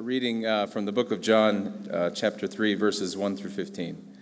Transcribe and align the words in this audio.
A 0.00 0.02
reading 0.02 0.46
uh, 0.46 0.64
from 0.64 0.86
the 0.86 0.92
book 0.92 1.10
of 1.10 1.20
John, 1.20 1.86
uh, 1.92 2.08
chapter 2.08 2.46
3, 2.46 2.72
verses 2.72 3.18
1 3.18 3.36
through 3.36 3.50
15. 3.50 4.16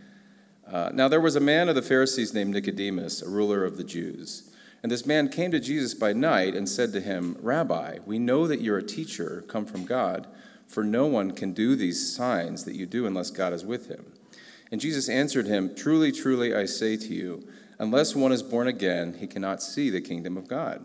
Uh, 0.66 0.90
now 0.92 1.06
there 1.06 1.20
was 1.20 1.36
a 1.36 1.40
man 1.40 1.68
of 1.68 1.76
the 1.76 1.82
Pharisees 1.82 2.34
named 2.34 2.52
Nicodemus, 2.52 3.22
a 3.22 3.28
ruler 3.28 3.64
of 3.64 3.76
the 3.76 3.84
Jews. 3.84 4.50
And 4.82 4.90
this 4.90 5.06
man 5.06 5.28
came 5.28 5.52
to 5.52 5.60
Jesus 5.60 5.94
by 5.94 6.12
night 6.12 6.56
and 6.56 6.68
said 6.68 6.92
to 6.94 7.00
him, 7.00 7.36
Rabbi, 7.40 7.98
we 8.04 8.18
know 8.18 8.48
that 8.48 8.60
you're 8.60 8.78
a 8.78 8.82
teacher 8.82 9.44
come 9.46 9.66
from 9.66 9.84
God, 9.84 10.26
for 10.66 10.82
no 10.82 11.06
one 11.06 11.30
can 11.30 11.52
do 11.52 11.76
these 11.76 12.12
signs 12.12 12.64
that 12.64 12.74
you 12.74 12.84
do 12.84 13.06
unless 13.06 13.30
God 13.30 13.52
is 13.52 13.64
with 13.64 13.86
him. 13.86 14.04
And 14.72 14.80
Jesus 14.80 15.08
answered 15.08 15.46
him, 15.46 15.76
Truly, 15.76 16.10
truly, 16.10 16.56
I 16.56 16.64
say 16.64 16.96
to 16.96 17.14
you, 17.14 17.46
unless 17.78 18.16
one 18.16 18.32
is 18.32 18.42
born 18.42 18.66
again, 18.66 19.18
he 19.20 19.28
cannot 19.28 19.62
see 19.62 19.90
the 19.90 20.00
kingdom 20.00 20.36
of 20.36 20.48
God. 20.48 20.84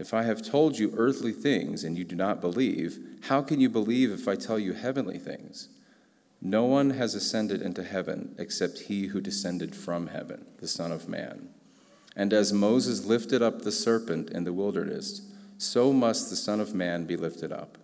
If 0.00 0.14
I 0.14 0.22
have 0.22 0.40
told 0.40 0.78
you 0.78 0.94
earthly 0.96 1.30
things 1.30 1.84
and 1.84 1.98
you 1.98 2.04
do 2.04 2.16
not 2.16 2.40
believe, 2.40 2.98
how 3.24 3.42
can 3.42 3.60
you 3.60 3.68
believe 3.68 4.10
if 4.10 4.26
I 4.26 4.34
tell 4.34 4.58
you 4.58 4.72
heavenly 4.72 5.18
things? 5.18 5.68
No 6.40 6.64
one 6.64 6.88
has 6.90 7.14
ascended 7.14 7.60
into 7.60 7.84
heaven 7.84 8.34
except 8.38 8.78
he 8.78 9.08
who 9.08 9.20
descended 9.20 9.76
from 9.76 10.06
heaven, 10.06 10.46
the 10.56 10.68
Son 10.68 10.90
of 10.90 11.06
Man. 11.06 11.50
And 12.16 12.32
as 12.32 12.50
Moses 12.50 13.04
lifted 13.04 13.42
up 13.42 13.60
the 13.60 13.70
serpent 13.70 14.30
in 14.30 14.44
the 14.44 14.54
wilderness, 14.54 15.20
so 15.58 15.92
must 15.92 16.30
the 16.30 16.36
Son 16.36 16.60
of 16.60 16.74
Man 16.74 17.04
be 17.04 17.18
lifted 17.18 17.52
up, 17.52 17.76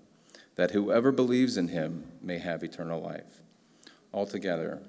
that 0.54 0.70
whoever 0.70 1.12
believes 1.12 1.58
in 1.58 1.68
him 1.68 2.06
may 2.22 2.38
have 2.38 2.64
eternal 2.64 3.02
life. 3.02 3.42
Altogether, 4.14 4.80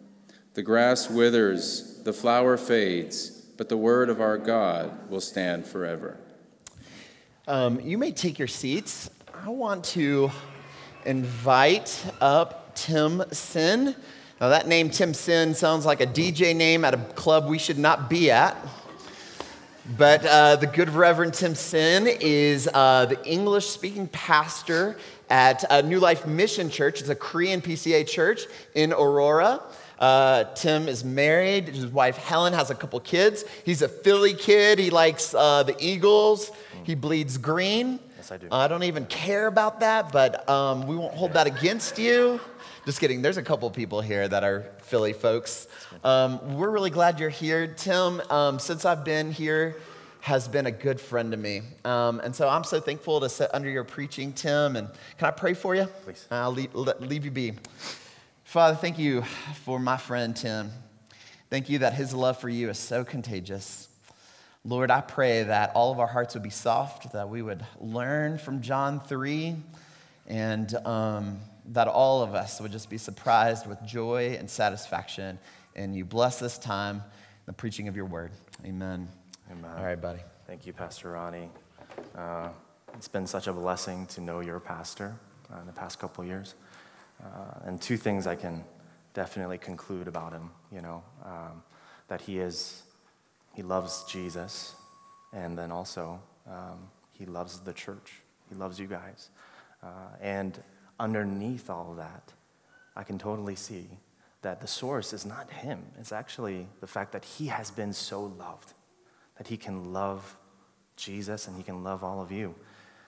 the 0.53 0.63
grass 0.63 1.09
withers, 1.09 2.01
the 2.05 2.13
flower 2.13 2.55
fades, 2.55 3.31
but 3.57 3.67
the 3.67 3.75
word 3.75 4.09
of 4.09 4.21
our 4.21 4.37
God 4.37 5.09
will 5.09 5.19
stand 5.19 5.65
forever. 5.65 6.19
Um, 7.49 7.79
you 7.79 7.97
may 7.97 8.11
take 8.11 8.37
your 8.37 8.49
seats. 8.49 9.09
I 9.33 9.47
want 9.47 9.85
to 9.85 10.29
invite 11.05 12.05
up 12.19 12.75
Tim 12.75 13.23
Sin. 13.31 13.95
Now, 14.41 14.49
that 14.49 14.67
name, 14.67 14.89
Tim 14.89 15.13
Sin, 15.13 15.55
sounds 15.55 15.85
like 15.85 16.01
a 16.01 16.05
DJ 16.05 16.53
name 16.53 16.83
at 16.83 16.93
a 16.93 16.97
club 16.97 17.47
we 17.47 17.57
should 17.57 17.77
not 17.77 18.09
be 18.09 18.31
at. 18.31 18.57
But 19.97 20.25
uh, 20.25 20.57
the 20.57 20.67
good 20.67 20.89
Reverend 20.89 21.35
Tim 21.35 21.55
Sin 21.55 22.07
is 22.19 22.67
uh, 22.73 23.05
the 23.05 23.25
English 23.25 23.67
speaking 23.67 24.09
pastor 24.09 24.97
at 25.29 25.63
uh, 25.71 25.79
New 25.79 26.01
Life 26.01 26.27
Mission 26.27 26.69
Church. 26.69 26.99
It's 26.99 27.07
a 27.07 27.15
Korean 27.15 27.61
PCA 27.61 28.05
church 28.05 28.41
in 28.75 28.91
Aurora. 28.91 29.61
Uh, 29.99 30.45
Tim 30.53 30.87
is 30.87 31.03
married. 31.03 31.69
His 31.69 31.87
wife 31.87 32.17
Helen 32.17 32.53
has 32.53 32.69
a 32.69 32.75
couple 32.75 32.99
kids. 32.99 33.43
He's 33.65 33.81
a 33.81 33.87
Philly 33.87 34.33
kid. 34.33 34.79
He 34.79 34.89
likes 34.89 35.33
uh, 35.33 35.63
the 35.63 35.75
Eagles. 35.79 36.51
He 36.83 36.95
bleeds 36.95 37.37
green. 37.37 37.99
Yes, 38.17 38.31
I 38.31 38.37
do. 38.37 38.47
I 38.51 38.67
don't 38.67 38.83
even 38.83 39.05
care 39.05 39.47
about 39.47 39.79
that, 39.79 40.11
but 40.11 40.47
um, 40.49 40.87
we 40.87 40.95
won't 40.95 41.13
hold 41.13 41.33
that 41.33 41.47
against 41.47 41.97
you. 41.97 42.39
Just 42.85 42.99
kidding. 42.99 43.21
There's 43.21 43.37
a 43.37 43.43
couple 43.43 43.69
people 43.69 44.01
here 44.01 44.27
that 44.27 44.43
are 44.43 44.65
Philly 44.83 45.13
folks. 45.13 45.67
Um, 46.03 46.55
we're 46.55 46.69
really 46.69 46.89
glad 46.89 47.19
you're 47.19 47.29
here. 47.29 47.67
Tim, 47.67 48.21
um, 48.29 48.59
since 48.59 48.85
I've 48.85 49.03
been 49.03 49.31
here, 49.31 49.75
has 50.21 50.47
been 50.47 50.65
a 50.65 50.71
good 50.71 50.99
friend 50.99 51.31
to 51.31 51.37
me. 51.37 51.61
Um, 51.85 52.19
and 52.19 52.35
so 52.35 52.47
I'm 52.47 52.63
so 52.63 52.79
thankful 52.79 53.19
to 53.21 53.29
sit 53.29 53.49
under 53.53 53.69
your 53.69 53.83
preaching, 53.83 54.33
Tim. 54.33 54.75
And 54.75 54.89
can 55.17 55.27
I 55.27 55.31
pray 55.31 55.53
for 55.53 55.75
you? 55.75 55.85
Please. 56.03 56.25
I'll 56.29 56.51
leave, 56.51 56.73
leave 56.75 57.25
you 57.25 57.31
be. 57.31 57.53
Father, 58.57 58.75
thank 58.75 58.97
you 58.97 59.21
for 59.65 59.77
my 59.77 59.97
friend 59.97 60.35
Tim. 60.35 60.71
Thank 61.51 61.69
you 61.69 61.77
that 61.77 61.93
his 61.93 62.11
love 62.11 62.39
for 62.39 62.49
you 62.49 62.71
is 62.71 62.79
so 62.79 63.03
contagious. 63.03 63.87
Lord, 64.65 64.89
I 64.89 65.01
pray 65.01 65.43
that 65.43 65.73
all 65.75 65.91
of 65.91 65.99
our 65.99 66.07
hearts 66.07 66.33
would 66.33 66.41
be 66.41 66.49
soft, 66.49 67.13
that 67.13 67.29
we 67.29 67.43
would 67.43 67.63
learn 67.79 68.39
from 68.39 68.63
John 68.63 68.99
3, 68.99 69.57
and 70.25 70.73
um, 70.87 71.37
that 71.67 71.87
all 71.87 72.23
of 72.23 72.33
us 72.33 72.59
would 72.59 72.71
just 72.71 72.89
be 72.89 72.97
surprised 72.97 73.67
with 73.67 73.77
joy 73.85 74.35
and 74.39 74.49
satisfaction. 74.49 75.37
And 75.75 75.95
you 75.95 76.03
bless 76.03 76.39
this 76.39 76.57
time, 76.57 77.03
the 77.45 77.53
preaching 77.53 77.87
of 77.87 77.95
your 77.95 78.05
word. 78.05 78.31
Amen. 78.65 79.07
Amen. 79.51 79.71
All 79.77 79.83
right, 79.83 80.01
buddy. 80.01 80.21
Thank 80.47 80.65
you, 80.65 80.73
Pastor 80.73 81.11
Ronnie. 81.11 81.51
Uh, 82.17 82.49
it's 82.95 83.07
been 83.07 83.27
such 83.27 83.45
a 83.45 83.53
blessing 83.53 84.07
to 84.07 84.21
know 84.21 84.39
your 84.39 84.59
pastor 84.59 85.13
uh, 85.53 85.59
in 85.59 85.67
the 85.67 85.73
past 85.73 85.99
couple 85.99 86.25
years. 86.25 86.55
Uh, 87.23 87.65
and 87.65 87.81
two 87.81 87.97
things 87.97 88.27
I 88.27 88.35
can 88.35 88.63
definitely 89.13 89.57
conclude 89.57 90.07
about 90.07 90.33
him, 90.33 90.51
you 90.71 90.81
know, 90.81 91.03
um, 91.25 91.63
that 92.07 92.21
he 92.21 92.39
is, 92.39 92.83
he 93.55 93.63
loves 93.63 94.03
Jesus, 94.09 94.75
and 95.33 95.57
then 95.57 95.71
also 95.71 96.19
um, 96.47 96.89
he 97.11 97.25
loves 97.25 97.59
the 97.59 97.73
church. 97.73 98.21
He 98.49 98.55
loves 98.55 98.79
you 98.79 98.87
guys. 98.87 99.29
Uh, 99.83 99.87
and 100.21 100.61
underneath 100.99 101.69
all 101.69 101.91
of 101.91 101.97
that, 101.97 102.33
I 102.95 103.03
can 103.03 103.17
totally 103.17 103.55
see 103.55 103.87
that 104.41 104.61
the 104.61 104.67
source 104.67 105.13
is 105.13 105.25
not 105.25 105.51
him. 105.51 105.83
It's 105.99 106.11
actually 106.11 106.67
the 106.79 106.87
fact 106.87 107.11
that 107.11 107.25
he 107.25 107.47
has 107.47 107.71
been 107.71 107.93
so 107.93 108.23
loved, 108.23 108.73
that 109.37 109.47
he 109.47 109.57
can 109.57 109.93
love 109.93 110.37
Jesus 110.95 111.47
and 111.47 111.57
he 111.57 111.63
can 111.63 111.83
love 111.83 112.03
all 112.03 112.21
of 112.21 112.31
you. 112.31 112.55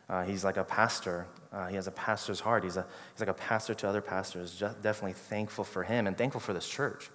Uh, 0.09 0.23
he's 0.23 0.43
like 0.43 0.57
a 0.57 0.63
pastor. 0.63 1.27
Uh, 1.53 1.67
he 1.67 1.75
has 1.75 1.87
a 1.87 1.91
pastor's 1.91 2.39
heart. 2.39 2.63
He's, 2.63 2.77
a, 2.77 2.85
he's 3.13 3.19
like 3.19 3.29
a 3.29 3.33
pastor 3.33 3.73
to 3.75 3.87
other 3.87 4.01
pastors. 4.01 4.55
Just 4.55 4.81
definitely 4.81 5.13
thankful 5.13 5.63
for 5.63 5.83
him 5.83 6.07
and 6.07 6.17
thankful 6.17 6.41
for 6.41 6.53
this 6.53 6.67
church. 6.67 7.09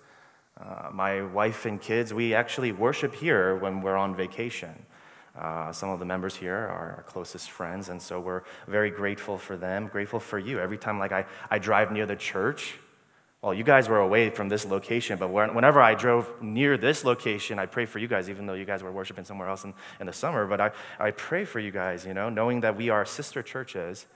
Uh, 0.61 0.91
my 0.93 1.23
wife 1.23 1.67
and 1.67 1.81
kids, 1.81 2.15
we 2.15 2.35
actually 2.35 2.71
worship 2.71 3.15
here 3.15 3.57
when 3.57 3.81
we're 3.81 3.97
on 3.97 4.15
vacation. 4.15 4.87
Uh, 5.37 5.73
some 5.73 5.91
of 5.91 5.99
the 5.99 6.05
members 6.05 6.37
here 6.37 6.55
are 6.55 6.95
our 6.97 7.05
closest 7.09 7.51
friends, 7.51 7.89
and 7.89 8.01
so 8.01 8.21
we're 8.21 8.43
very 8.69 8.91
grateful 8.91 9.37
for 9.37 9.57
them, 9.57 9.89
grateful 9.89 10.21
for 10.21 10.39
you. 10.39 10.61
Every 10.61 10.79
time 10.79 11.01
like 11.01 11.11
I, 11.11 11.27
I 11.51 11.59
drive 11.59 11.91
near 11.91 12.07
the 12.07 12.15
church, 12.15 12.79
well, 13.45 13.53
you 13.53 13.63
guys 13.63 13.91
were 13.91 13.99
away 13.99 14.31
from 14.31 14.49
this 14.49 14.65
location, 14.65 15.19
but 15.19 15.29
whenever 15.29 15.79
I 15.83 15.95
drove 15.95 16.33
near 16.41 16.79
this 16.79 17.05
location, 17.05 17.59
I 17.59 17.67
pray 17.67 17.85
for 17.85 17.99
you 17.99 18.09
guys, 18.09 18.31
even 18.31 18.47
though 18.47 18.55
you 18.55 18.65
guys 18.65 18.83
were 18.83 18.91
worshiping 18.91 19.27
somewhere 19.27 19.51
else 19.51 19.65
in, 19.65 19.75
in 20.01 20.07
the 20.07 20.15
summer. 20.15 20.47
But 20.47 20.63
I, 20.63 20.71
I 20.99 21.11
pray 21.11 21.45
for 21.45 21.61
you 21.61 21.71
guys, 21.71 22.07
you 22.07 22.15
know, 22.15 22.31
knowing 22.31 22.63
that 22.63 22.75
we 22.75 22.89
are 22.89 23.05
sister 23.05 23.43
churches, 23.43 24.07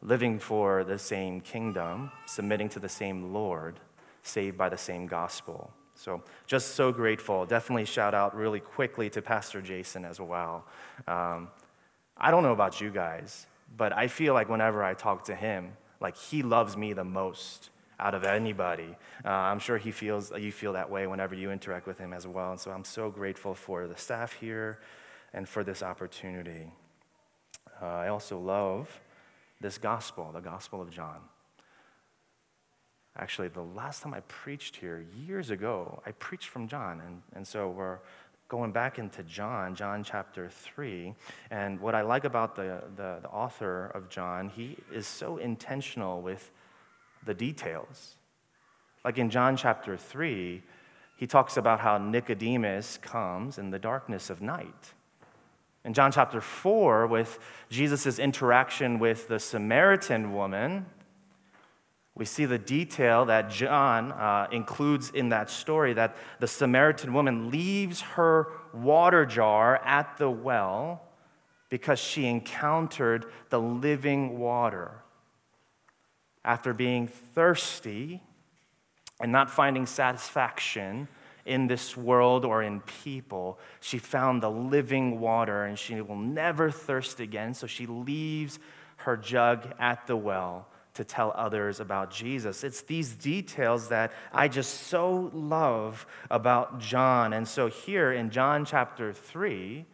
living 0.00 0.38
for 0.38 0.84
the 0.84 0.96
same 0.96 1.40
kingdom, 1.40 2.12
submitting 2.26 2.68
to 2.68 2.78
the 2.78 2.88
same 2.88 3.32
Lord, 3.32 3.80
saved 4.22 4.56
by 4.56 4.68
the 4.68 4.78
same 4.78 5.08
gospel. 5.08 5.72
So 5.96 6.22
just 6.46 6.76
so 6.76 6.92
grateful. 6.92 7.46
Definitely 7.46 7.86
shout 7.86 8.14
out 8.14 8.36
really 8.36 8.60
quickly 8.60 9.10
to 9.10 9.20
Pastor 9.20 9.60
Jason 9.60 10.04
as 10.04 10.20
well. 10.20 10.64
Um, 11.08 11.48
I 12.16 12.30
don't 12.30 12.44
know 12.44 12.52
about 12.52 12.80
you 12.80 12.90
guys, 12.90 13.48
but 13.76 13.92
I 13.92 14.06
feel 14.06 14.34
like 14.34 14.48
whenever 14.48 14.84
I 14.84 14.94
talk 14.94 15.24
to 15.24 15.34
him, 15.34 15.72
like 16.00 16.16
he 16.16 16.44
loves 16.44 16.76
me 16.76 16.92
the 16.92 17.02
most 17.02 17.70
out 18.00 18.14
of 18.14 18.24
anybody. 18.24 18.96
Uh, 19.24 19.28
I'm 19.28 19.58
sure 19.58 19.78
he 19.78 19.90
feels 19.90 20.30
you 20.32 20.52
feel 20.52 20.74
that 20.74 20.90
way 20.90 21.06
whenever 21.06 21.34
you 21.34 21.50
interact 21.50 21.86
with 21.86 21.98
him 21.98 22.12
as 22.12 22.26
well. 22.26 22.52
And 22.52 22.60
so 22.60 22.70
I'm 22.70 22.84
so 22.84 23.10
grateful 23.10 23.54
for 23.54 23.86
the 23.86 23.96
staff 23.96 24.32
here 24.34 24.78
and 25.32 25.48
for 25.48 25.64
this 25.64 25.82
opportunity. 25.82 26.72
Uh, 27.80 27.86
I 27.86 28.08
also 28.08 28.38
love 28.38 29.00
this 29.60 29.78
gospel, 29.78 30.30
the 30.32 30.40
Gospel 30.40 30.80
of 30.80 30.90
John. 30.90 31.20
Actually, 33.16 33.48
the 33.48 33.62
last 33.62 34.02
time 34.02 34.14
I 34.14 34.20
preached 34.20 34.76
here, 34.76 35.04
years 35.26 35.50
ago, 35.50 36.00
I 36.06 36.12
preached 36.12 36.48
from 36.48 36.68
John. 36.68 37.00
And, 37.04 37.22
and 37.34 37.46
so 37.46 37.68
we're 37.68 37.98
going 38.48 38.70
back 38.70 38.98
into 38.98 39.24
John, 39.24 39.74
John 39.74 40.04
chapter 40.04 40.48
3. 40.48 41.14
And 41.50 41.80
what 41.80 41.96
I 41.96 42.02
like 42.02 42.24
about 42.24 42.54
the, 42.54 42.82
the, 42.96 43.18
the 43.22 43.28
author 43.28 43.86
of 43.86 44.08
John, 44.08 44.48
he 44.48 44.76
is 44.92 45.06
so 45.06 45.38
intentional 45.38 46.22
with 46.22 46.50
the 47.28 47.34
details. 47.34 48.16
Like 49.04 49.18
in 49.18 49.30
John 49.30 49.56
chapter 49.56 49.96
3, 49.96 50.62
he 51.16 51.26
talks 51.26 51.56
about 51.56 51.78
how 51.78 51.98
Nicodemus 51.98 52.98
comes 52.98 53.58
in 53.58 53.70
the 53.70 53.78
darkness 53.78 54.30
of 54.30 54.40
night. 54.40 54.94
In 55.84 55.94
John 55.94 56.10
chapter 56.10 56.40
4, 56.40 57.06
with 57.06 57.38
Jesus' 57.68 58.18
interaction 58.18 58.98
with 58.98 59.28
the 59.28 59.38
Samaritan 59.38 60.32
woman, 60.32 60.86
we 62.14 62.24
see 62.24 62.46
the 62.46 62.58
detail 62.58 63.26
that 63.26 63.50
John 63.50 64.10
uh, 64.12 64.48
includes 64.50 65.10
in 65.10 65.28
that 65.28 65.50
story 65.50 65.92
that 65.92 66.16
the 66.40 66.48
Samaritan 66.48 67.12
woman 67.12 67.50
leaves 67.50 68.00
her 68.00 68.48
water 68.72 69.26
jar 69.26 69.76
at 69.84 70.16
the 70.16 70.30
well 70.30 71.02
because 71.68 71.98
she 71.98 72.26
encountered 72.26 73.26
the 73.50 73.60
living 73.60 74.38
water. 74.38 75.02
After 76.44 76.72
being 76.72 77.08
thirsty 77.08 78.22
and 79.20 79.32
not 79.32 79.50
finding 79.50 79.86
satisfaction 79.86 81.08
in 81.44 81.66
this 81.66 81.96
world 81.96 82.44
or 82.44 82.62
in 82.62 82.80
people, 82.80 83.58
she 83.80 83.98
found 83.98 84.42
the 84.42 84.50
living 84.50 85.20
water 85.20 85.64
and 85.64 85.78
she 85.78 86.00
will 86.00 86.16
never 86.16 86.70
thirst 86.70 87.20
again. 87.20 87.54
So 87.54 87.66
she 87.66 87.86
leaves 87.86 88.58
her 88.98 89.16
jug 89.16 89.74
at 89.78 90.06
the 90.06 90.16
well 90.16 90.68
to 90.94 91.04
tell 91.04 91.32
others 91.36 91.78
about 91.78 92.10
Jesus. 92.10 92.64
It's 92.64 92.82
these 92.82 93.12
details 93.12 93.88
that 93.88 94.12
I 94.32 94.48
just 94.48 94.88
so 94.88 95.30
love 95.32 96.06
about 96.28 96.80
John. 96.80 97.32
And 97.32 97.46
so 97.46 97.68
here 97.68 98.12
in 98.12 98.30
John 98.30 98.64
chapter 98.64 99.12
3, 99.12 99.86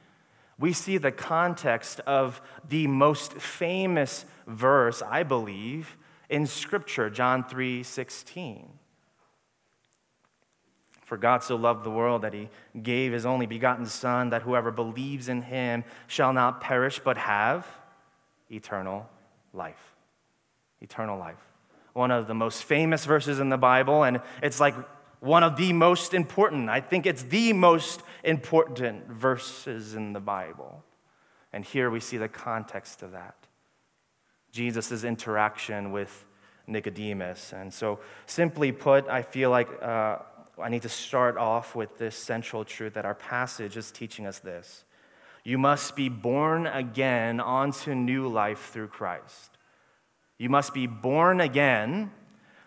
we 0.58 0.72
see 0.72 0.96
the 0.98 1.12
context 1.12 2.00
of 2.00 2.40
the 2.68 2.86
most 2.86 3.34
famous 3.34 4.24
verse, 4.46 5.02
I 5.02 5.24
believe, 5.24 5.96
in 6.28 6.46
Scripture, 6.46 7.10
John 7.10 7.44
3 7.44 7.82
16. 7.82 8.68
For 11.02 11.18
God 11.18 11.42
so 11.42 11.56
loved 11.56 11.84
the 11.84 11.90
world 11.90 12.22
that 12.22 12.32
he 12.32 12.48
gave 12.82 13.12
his 13.12 13.26
only 13.26 13.44
begotten 13.44 13.84
Son, 13.86 14.30
that 14.30 14.42
whoever 14.42 14.70
believes 14.70 15.28
in 15.28 15.42
him 15.42 15.84
shall 16.06 16.32
not 16.32 16.62
perish 16.62 16.98
but 16.98 17.18
have 17.18 17.66
eternal 18.50 19.08
life 19.52 19.94
eternal 20.84 21.18
life. 21.18 21.40
One 21.94 22.10
of 22.10 22.28
the 22.28 22.34
most 22.34 22.62
famous 22.62 23.04
verses 23.04 23.40
in 23.40 23.48
the 23.48 23.56
Bible, 23.56 24.04
and 24.04 24.20
it's 24.42 24.60
like 24.60 24.74
one 25.20 25.42
of 25.42 25.56
the 25.56 25.72
most 25.72 26.14
important. 26.14 26.68
I 26.68 26.80
think 26.80 27.06
it's 27.06 27.22
the 27.24 27.52
most 27.52 28.02
important 28.22 29.08
verses 29.08 29.94
in 29.94 30.12
the 30.12 30.20
Bible. 30.20 30.84
And 31.52 31.64
here 31.64 31.90
we 31.90 32.00
see 32.00 32.18
the 32.18 32.28
context 32.28 33.02
of 33.02 33.12
that 33.12 33.34
Jesus' 34.54 35.02
interaction 35.02 35.90
with 35.90 36.24
Nicodemus. 36.68 37.52
And 37.52 37.74
so, 37.74 37.98
simply 38.26 38.70
put, 38.70 39.08
I 39.08 39.22
feel 39.22 39.50
like 39.50 39.68
uh, 39.82 40.18
I 40.62 40.68
need 40.68 40.82
to 40.82 40.88
start 40.88 41.36
off 41.36 41.74
with 41.74 41.98
this 41.98 42.14
central 42.14 42.64
truth 42.64 42.94
that 42.94 43.04
our 43.04 43.16
passage 43.16 43.76
is 43.76 43.90
teaching 43.90 44.26
us 44.26 44.38
this. 44.38 44.84
You 45.42 45.58
must 45.58 45.96
be 45.96 46.08
born 46.08 46.68
again 46.68 47.40
onto 47.40 47.94
new 47.94 48.28
life 48.28 48.70
through 48.72 48.88
Christ. 48.88 49.58
You 50.38 50.48
must 50.48 50.72
be 50.72 50.86
born 50.86 51.40
again 51.40 52.12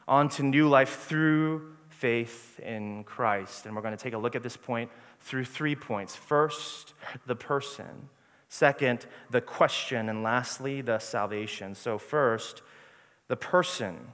onto 0.07 0.43
new 0.43 0.67
life 0.67 1.05
through 1.07 1.73
faith 1.87 2.59
in 2.59 3.05
Christ. 3.05 3.65
And 3.65 3.75
we're 3.75 3.81
going 3.81 3.97
to 3.97 4.03
take 4.03 4.13
a 4.13 4.17
look 4.17 4.35
at 4.35 4.43
this 4.43 4.57
point 4.57 4.91
through 5.21 5.45
three 5.45 5.75
points. 5.75 6.15
First, 6.15 6.93
the 7.25 7.35
person. 7.35 8.09
Second, 8.49 9.05
the 9.29 9.41
question. 9.41 10.09
And 10.09 10.23
lastly, 10.23 10.81
the 10.81 10.99
salvation. 10.99 11.75
So, 11.75 11.97
first, 11.97 12.61
the 13.27 13.35
person. 13.35 14.13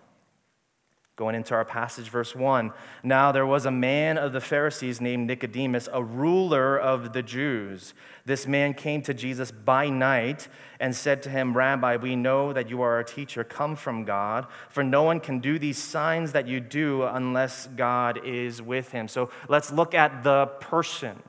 Going 1.15 1.35
into 1.35 1.53
our 1.53 1.63
passage, 1.63 2.09
verse 2.09 2.35
1. 2.35 2.74
Now 3.03 3.31
there 3.31 3.45
was 3.45 3.68
a 3.68 3.71
man 3.71 4.18
of 4.18 4.33
the 4.33 4.41
Pharisees 4.41 5.00
named 5.00 5.27
Nicodemus, 5.27 5.88
a 5.94 6.03
ruler 6.03 6.75
of 6.75 7.13
the 7.13 7.21
Jews. 7.21 7.94
This 8.25 8.47
man 8.47 8.74
came 8.74 9.03
to 9.03 9.13
Jesus 9.13 9.51
by 9.51 9.89
night 9.89 10.47
and 10.80 10.95
said 10.95 11.21
to 11.21 11.30
him, 11.30 11.56
Rabbi, 11.56 11.97
we 11.97 12.15
know 12.15 12.51
that 12.51 12.68
you 12.68 12.81
are 12.81 12.97
a 12.97 13.06
teacher 13.06 13.44
come 13.44 13.75
from 13.75 14.06
God, 14.06 14.47
for 14.69 14.83
no 14.83 15.03
one 15.03 15.19
can 15.19 15.38
do 15.38 15.59
these 15.59 15.77
signs 15.77 16.31
that 16.31 16.47
you 16.47 16.59
do 16.59 17.03
unless 17.03 17.68
God 17.68 18.25
is 18.25 18.59
with 18.59 18.89
him. 18.89 19.07
So 19.07 19.30
let's 19.47 19.71
look 19.71 19.94
at 19.94 20.24
the 20.24 20.47
person, 20.62 21.21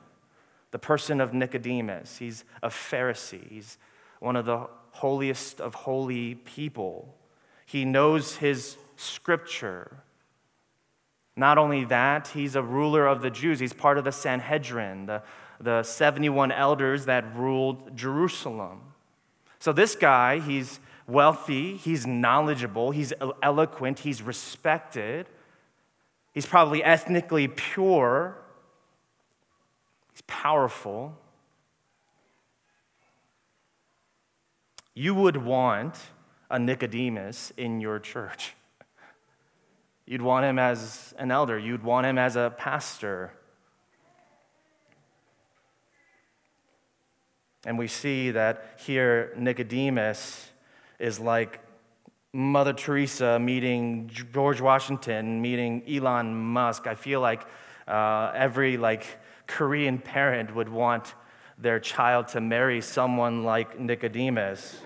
the 0.75 0.79
person 0.79 1.21
of 1.21 1.33
Nicodemus. 1.33 2.17
He's 2.17 2.43
a 2.61 2.67
Pharisee, 2.67 3.49
he's 3.49 3.77
one 4.19 4.35
of 4.35 4.43
the 4.43 4.67
holiest 4.91 5.61
of 5.61 5.73
holy 5.73 6.35
people. 6.35 7.15
He 7.65 7.85
knows 7.85 8.35
his 8.35 8.75
scripture. 8.97 10.03
Not 11.37 11.57
only 11.57 11.85
that, 11.85 12.27
he's 12.27 12.57
a 12.57 12.61
ruler 12.61 13.07
of 13.07 13.21
the 13.21 13.29
Jews. 13.29 13.61
He's 13.61 13.71
part 13.71 13.97
of 13.97 14.03
the 14.03 14.11
Sanhedrin, 14.11 15.05
the, 15.05 15.23
the 15.61 15.81
71 15.81 16.51
elders 16.51 17.05
that 17.05 17.23
ruled 17.37 17.95
Jerusalem. 17.95 18.81
So, 19.59 19.71
this 19.71 19.95
guy, 19.95 20.39
he's 20.39 20.81
wealthy, 21.07 21.77
he's 21.77 22.05
knowledgeable, 22.05 22.91
he's 22.91 23.13
eloquent, 23.41 23.99
he's 23.99 24.21
respected, 24.21 25.27
he's 26.33 26.45
probably 26.45 26.83
ethnically 26.83 27.47
pure, 27.47 28.35
he's 30.15 30.21
powerful. 30.27 31.17
You 34.93 35.13
would 35.13 35.35
want 35.35 35.97
a 36.49 36.57
Nicodemus 36.57 37.51
in 37.57 37.81
your 37.81 37.99
church. 37.99 38.53
You'd 40.05 40.21
want 40.21 40.45
him 40.45 40.57
as 40.57 41.13
an 41.17 41.31
elder, 41.31 41.59
you'd 41.59 41.83
want 41.83 42.05
him 42.05 42.17
as 42.17 42.37
a 42.37 42.53
pastor. 42.57 43.33
And 47.65 47.77
we 47.77 47.87
see 47.87 48.31
that 48.31 48.79
here 48.85 49.33
Nicodemus 49.35 50.47
is 50.99 51.19
like 51.19 51.59
Mother 52.31 52.73
Teresa 52.73 53.39
meeting 53.39 54.11
George 54.31 54.61
Washington, 54.61 55.41
meeting 55.41 55.81
Elon 55.89 56.35
Musk. 56.35 56.85
I 56.85 56.93
feel 56.93 57.19
like 57.21 57.41
uh, 57.87 58.31
every 58.35 58.77
like 58.77 59.07
Korean 59.47 59.99
parent 59.99 60.55
would 60.55 60.69
want 60.69 61.13
their 61.57 61.79
child 61.79 62.27
to 62.29 62.41
marry 62.41 62.81
someone 62.81 63.43
like 63.43 63.79
Nicodemus. 63.79 64.77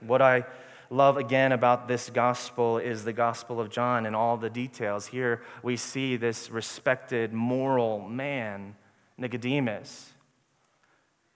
what 0.00 0.20
I 0.20 0.44
love 0.90 1.16
again 1.16 1.52
about 1.52 1.88
this 1.88 2.10
gospel 2.10 2.78
is 2.78 3.04
the 3.04 3.12
gospel 3.12 3.60
of 3.60 3.70
John 3.70 4.06
and 4.06 4.14
all 4.14 4.36
the 4.36 4.50
details. 4.50 5.06
Here 5.06 5.42
we 5.62 5.76
see 5.76 6.16
this 6.16 6.50
respected, 6.50 7.32
moral 7.32 8.00
man, 8.00 8.74
Nicodemus. 9.16 10.12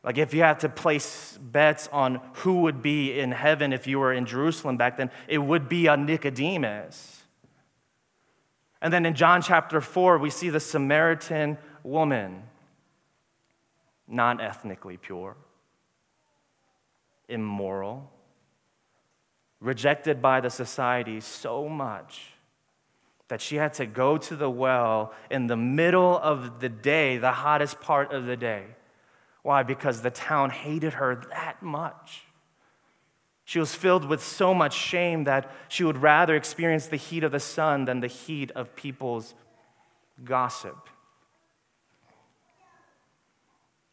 Like, 0.02 0.18
if 0.18 0.34
you 0.34 0.42
had 0.42 0.60
to 0.60 0.68
place 0.68 1.38
bets 1.40 1.88
on 1.90 2.20
who 2.34 2.60
would 2.62 2.82
be 2.82 3.18
in 3.18 3.32
heaven 3.32 3.72
if 3.72 3.86
you 3.86 3.98
were 3.98 4.12
in 4.12 4.26
Jerusalem 4.26 4.76
back 4.76 4.98
then, 4.98 5.10
it 5.28 5.38
would 5.38 5.66
be 5.66 5.86
a 5.86 5.96
Nicodemus. 5.96 7.22
And 8.82 8.92
then 8.92 9.06
in 9.06 9.14
John 9.14 9.40
chapter 9.40 9.80
4, 9.80 10.18
we 10.18 10.28
see 10.28 10.50
the 10.50 10.60
Samaritan 10.60 11.56
woman, 11.84 12.42
non 14.08 14.40
ethnically 14.40 14.96
pure, 14.96 15.36
immoral, 17.28 18.10
rejected 19.60 20.20
by 20.20 20.40
the 20.40 20.50
society 20.50 21.20
so 21.20 21.68
much 21.68 22.32
that 23.28 23.40
she 23.40 23.56
had 23.56 23.72
to 23.74 23.86
go 23.86 24.18
to 24.18 24.36
the 24.36 24.50
well 24.50 25.12
in 25.30 25.46
the 25.46 25.56
middle 25.56 26.18
of 26.18 26.60
the 26.60 26.68
day, 26.68 27.16
the 27.16 27.32
hottest 27.32 27.80
part 27.80 28.12
of 28.12 28.26
the 28.26 28.36
day. 28.36 28.64
Why? 29.42 29.62
Because 29.62 30.02
the 30.02 30.10
town 30.10 30.50
hated 30.50 30.94
her 30.94 31.22
that 31.30 31.62
much. 31.62 32.22
She 33.44 33.58
was 33.58 33.74
filled 33.74 34.06
with 34.06 34.22
so 34.22 34.54
much 34.54 34.74
shame 34.74 35.24
that 35.24 35.50
she 35.68 35.84
would 35.84 35.98
rather 35.98 36.34
experience 36.34 36.86
the 36.86 36.96
heat 36.96 37.24
of 37.24 37.32
the 37.32 37.40
sun 37.40 37.84
than 37.84 38.00
the 38.00 38.06
heat 38.06 38.50
of 38.52 38.74
people's 38.74 39.34
gossip. 40.24 40.88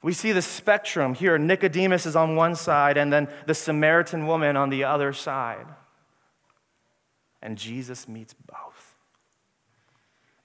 We 0.02 0.14
see 0.14 0.32
the 0.32 0.42
spectrum 0.42 1.14
here. 1.14 1.38
Nicodemus 1.38 2.06
is 2.06 2.16
on 2.16 2.36
one 2.36 2.56
side, 2.56 2.98
and 2.98 3.14
then 3.14 3.28
the 3.46 3.54
Samaritan 3.54 4.26
woman 4.26 4.58
on 4.58 4.70
the 4.70 4.84
other 4.84 5.14
side. 5.14 5.68
And 7.42 7.58
Jesus 7.58 8.08
meets 8.08 8.34
both. 8.34 8.96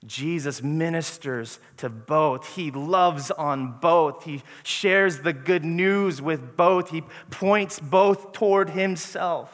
Jesus 0.05 0.61
ministers 0.61 1.59
to 1.77 1.89
both. 1.89 2.55
He 2.55 2.69
loves 2.71 3.31
on 3.31 3.79
both. 3.79 4.23
He 4.23 4.43
shares 4.63 5.19
the 5.19 5.33
good 5.33 5.65
news 5.65 6.21
with 6.21 6.55
both. 6.55 6.91
He 6.91 7.01
points 7.31 7.79
both 7.79 8.31
toward 8.31 8.69
himself. 8.69 9.51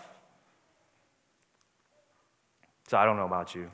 So 2.89 2.97
I 2.97 3.05
don't 3.05 3.15
know 3.15 3.25
about 3.25 3.55
you. 3.55 3.71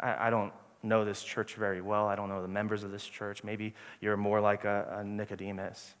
I, 0.00 0.28
I 0.28 0.30
don't 0.30 0.52
know 0.82 1.04
this 1.04 1.22
church 1.22 1.54
very 1.54 1.80
well. 1.80 2.08
I 2.08 2.16
don't 2.16 2.28
know 2.28 2.42
the 2.42 2.48
members 2.48 2.82
of 2.82 2.90
this 2.90 3.04
church. 3.04 3.44
Maybe 3.44 3.74
you're 4.00 4.16
more 4.16 4.40
like 4.40 4.64
a, 4.64 4.98
a 4.98 5.04
Nicodemus. 5.04 5.94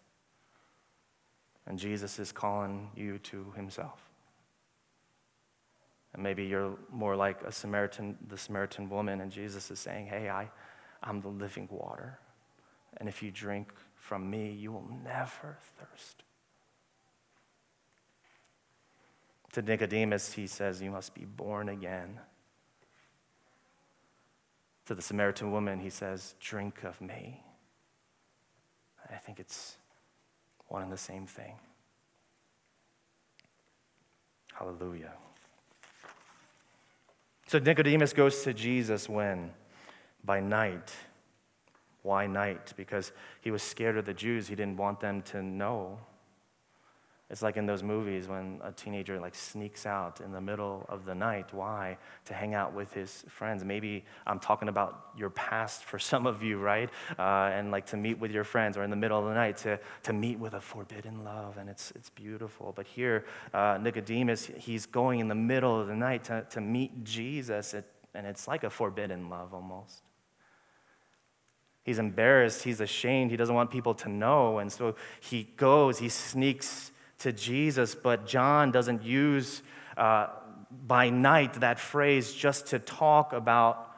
And 1.66 1.78
Jesus 1.78 2.18
is 2.18 2.32
calling 2.32 2.90
you 2.96 3.18
to 3.18 3.52
himself. 3.56 4.00
And 6.14 6.22
maybe 6.22 6.44
you're 6.44 6.76
more 6.90 7.16
like 7.16 7.42
a 7.42 7.52
Samaritan, 7.52 8.18
the 8.28 8.36
Samaritan 8.36 8.90
woman, 8.90 9.20
and 9.20 9.30
Jesus 9.30 9.70
is 9.70 9.78
saying, 9.78 10.06
Hey, 10.06 10.28
I, 10.28 10.50
I'm 11.02 11.20
the 11.20 11.28
living 11.28 11.68
water. 11.70 12.18
And 12.98 13.08
if 13.08 13.22
you 13.22 13.30
drink 13.30 13.72
from 13.94 14.28
me, 14.28 14.50
you 14.50 14.72
will 14.72 14.86
never 15.04 15.56
thirst. 15.78 16.22
To 19.52 19.62
Nicodemus, 19.62 20.32
he 20.32 20.46
says, 20.46 20.82
You 20.82 20.90
must 20.90 21.14
be 21.14 21.24
born 21.24 21.68
again. 21.68 22.20
To 24.92 24.96
the 24.96 25.00
Samaritan 25.00 25.50
woman, 25.50 25.80
he 25.80 25.88
says, 25.88 26.34
Drink 26.38 26.84
of 26.84 27.00
me. 27.00 27.42
I 29.10 29.16
think 29.16 29.40
it's 29.40 29.78
one 30.68 30.82
and 30.82 30.92
the 30.92 30.98
same 30.98 31.26
thing. 31.26 31.54
Hallelujah. 34.52 35.14
So 37.46 37.58
Nicodemus 37.58 38.12
goes 38.12 38.42
to 38.42 38.52
Jesus 38.52 39.08
when? 39.08 39.52
By 40.22 40.40
night. 40.40 40.94
Why 42.02 42.26
night? 42.26 42.74
Because 42.76 43.12
he 43.40 43.50
was 43.50 43.62
scared 43.62 43.96
of 43.96 44.04
the 44.04 44.12
Jews. 44.12 44.46
He 44.48 44.54
didn't 44.54 44.76
want 44.76 45.00
them 45.00 45.22
to 45.22 45.42
know 45.42 46.00
it's 47.32 47.40
like 47.40 47.56
in 47.56 47.64
those 47.64 47.82
movies 47.82 48.28
when 48.28 48.60
a 48.62 48.72
teenager 48.72 49.18
like 49.18 49.34
sneaks 49.34 49.86
out 49.86 50.20
in 50.20 50.32
the 50.32 50.40
middle 50.40 50.84
of 50.90 51.06
the 51.06 51.14
night. 51.14 51.54
Why? 51.54 51.96
To 52.26 52.34
hang 52.34 52.52
out 52.52 52.74
with 52.74 52.92
his 52.92 53.24
friends. 53.26 53.64
Maybe 53.64 54.04
I'm 54.26 54.38
talking 54.38 54.68
about 54.68 55.06
your 55.16 55.30
past 55.30 55.82
for 55.84 55.98
some 56.10 56.26
of 56.26 56.42
you, 56.42 56.58
right? 56.58 56.90
Uh, 57.18 57.48
and 57.54 57.70
like 57.70 57.86
to 57.86 57.96
meet 57.96 58.18
with 58.18 58.32
your 58.32 58.44
friends 58.44 58.76
or 58.76 58.82
in 58.82 58.90
the 58.90 58.96
middle 58.96 59.18
of 59.18 59.24
the 59.24 59.32
night 59.32 59.56
to, 59.58 59.80
to 60.02 60.12
meet 60.12 60.38
with 60.38 60.52
a 60.52 60.60
forbidden 60.60 61.24
love. 61.24 61.56
And 61.56 61.70
it's, 61.70 61.90
it's 61.92 62.10
beautiful. 62.10 62.74
But 62.76 62.86
here, 62.86 63.24
uh, 63.54 63.78
Nicodemus, 63.80 64.50
he's 64.58 64.84
going 64.84 65.20
in 65.20 65.28
the 65.28 65.34
middle 65.34 65.80
of 65.80 65.86
the 65.86 65.96
night 65.96 66.24
to, 66.24 66.44
to 66.50 66.60
meet 66.60 67.02
Jesus. 67.02 67.74
And 68.14 68.26
it's 68.26 68.46
like 68.46 68.62
a 68.62 68.70
forbidden 68.70 69.30
love 69.30 69.54
almost. 69.54 70.02
He's 71.82 71.98
embarrassed, 71.98 72.62
he's 72.62 72.80
ashamed, 72.80 73.30
he 73.30 73.36
doesn't 73.36 73.54
want 73.54 73.70
people 73.70 73.94
to 73.94 74.08
know. 74.10 74.58
And 74.58 74.70
so 74.70 74.94
he 75.18 75.44
goes, 75.56 75.98
he 75.98 76.10
sneaks 76.10 76.91
to 77.22 77.32
Jesus, 77.32 77.94
but 77.94 78.26
John 78.26 78.70
doesn't 78.70 79.02
use 79.02 79.62
uh, 79.96 80.28
by 80.86 81.10
night 81.10 81.54
that 81.54 81.78
phrase 81.78 82.32
just 82.32 82.68
to 82.68 82.78
talk 82.78 83.32
about 83.32 83.90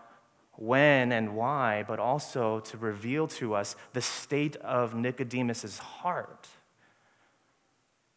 when 0.57 1.13
and 1.13 1.35
why, 1.35 1.85
but 1.87 1.99
also 1.99 2.61
to 2.61 2.77
reveal 2.77 3.27
to 3.27 3.55
us 3.55 3.77
the 3.93 4.01
state 4.01 4.57
of 4.57 4.95
Nicodemus's 4.95 5.79
heart. 5.79 6.49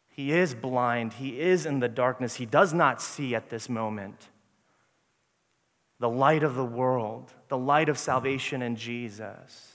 He 0.10 0.32
is 0.32 0.54
blind, 0.56 1.14
he 1.14 1.40
is 1.40 1.66
in 1.66 1.80
the 1.80 1.90
darkness, 1.90 2.36
he 2.36 2.46
does 2.46 2.74
not 2.74 3.02
see 3.02 3.36
at 3.36 3.50
this 3.50 3.70
moment 3.70 4.30
the 6.00 6.10
light 6.10 6.44
of 6.44 6.56
the 6.56 6.66
world, 6.66 7.34
the 7.50 7.58
light 7.58 7.90
of 7.90 7.98
salvation 7.98 8.62
in 8.62 8.76
Jesus. 8.76 9.74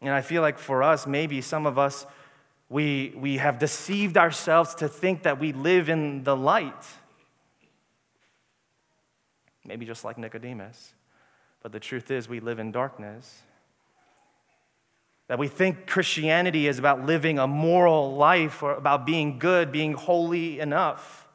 And 0.00 0.10
I 0.10 0.20
feel 0.20 0.42
like 0.42 0.58
for 0.58 0.82
us, 0.82 1.06
maybe 1.06 1.40
some 1.40 1.66
of 1.66 1.78
us 1.78 2.06
we, 2.72 3.12
we 3.14 3.36
have 3.36 3.58
deceived 3.58 4.16
ourselves 4.16 4.74
to 4.76 4.88
think 4.88 5.24
that 5.24 5.38
we 5.38 5.52
live 5.52 5.90
in 5.90 6.24
the 6.24 6.34
light. 6.34 6.86
Maybe 9.62 9.84
just 9.84 10.06
like 10.06 10.16
Nicodemus. 10.16 10.94
But 11.62 11.72
the 11.72 11.78
truth 11.78 12.10
is, 12.10 12.30
we 12.30 12.40
live 12.40 12.58
in 12.58 12.72
darkness. 12.72 13.42
That 15.28 15.38
we 15.38 15.48
think 15.48 15.86
Christianity 15.86 16.66
is 16.66 16.78
about 16.78 17.04
living 17.04 17.38
a 17.38 17.46
moral 17.46 18.16
life 18.16 18.62
or 18.62 18.72
about 18.72 19.04
being 19.04 19.38
good, 19.38 19.70
being 19.70 19.92
holy 19.92 20.58
enough. 20.58 21.28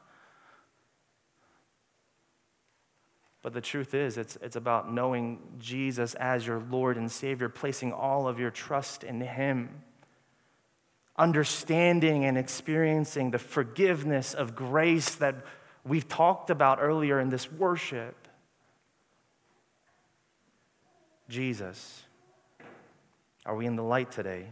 But 3.44 3.54
the 3.54 3.62
truth 3.62 3.94
is, 3.94 4.18
it's, 4.18 4.38
it's 4.42 4.56
about 4.56 4.92
knowing 4.92 5.40
Jesus 5.60 6.16
as 6.16 6.48
your 6.48 6.64
Lord 6.72 6.98
and 6.98 7.12
Savior, 7.12 7.48
placing 7.48 7.94
all 7.94 8.28
of 8.28 8.40
your 8.40 8.50
trust 8.50 9.04
in 9.04 9.22
Him 9.22 9.84
understanding 11.18 12.26
and 12.26 12.38
experiencing 12.38 13.32
the 13.32 13.40
forgiveness 13.40 14.34
of 14.34 14.56
grace 14.56 15.16
that 15.16 15.36
we've 15.84 16.08
talked 16.08 16.50
about 16.50 16.80
earlier 16.82 17.20
in 17.20 17.30
this 17.30 17.52
worship. 17.52 18.28
Jesus, 21.30 22.04
are 23.46 23.56
we 23.56 23.66
in 23.66 23.76
the 23.76 23.84
light 23.84 24.12
today? 24.12 24.48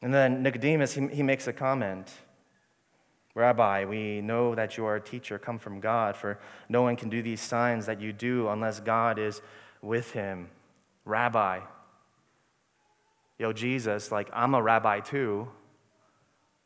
And 0.00 0.14
then 0.14 0.42
Nicodemus, 0.42 0.94
he, 0.94 1.06
he 1.08 1.22
makes 1.22 1.46
a 1.46 1.52
comment. 1.52 2.12
Rabbi, 3.34 3.84
we 3.84 4.20
know 4.20 4.54
that 4.54 4.76
you 4.76 4.84
are 4.84 4.96
a 4.96 5.00
teacher 5.00 5.38
come 5.38 5.58
from 5.58 5.80
God, 5.80 6.16
for 6.16 6.38
no 6.68 6.82
one 6.82 6.96
can 6.96 7.08
do 7.08 7.22
these 7.22 7.40
signs 7.40 7.86
that 7.86 8.00
you 8.00 8.12
do 8.12 8.48
unless 8.48 8.80
God 8.80 9.18
is 9.18 9.42
with 9.82 10.12
him. 10.12 10.48
Rabbi, 11.04 11.60
yo, 13.38 13.52
Jesus, 13.52 14.10
like, 14.10 14.28
I'm 14.32 14.54
a 14.54 14.62
rabbi 14.62 15.00
too. 15.00 15.48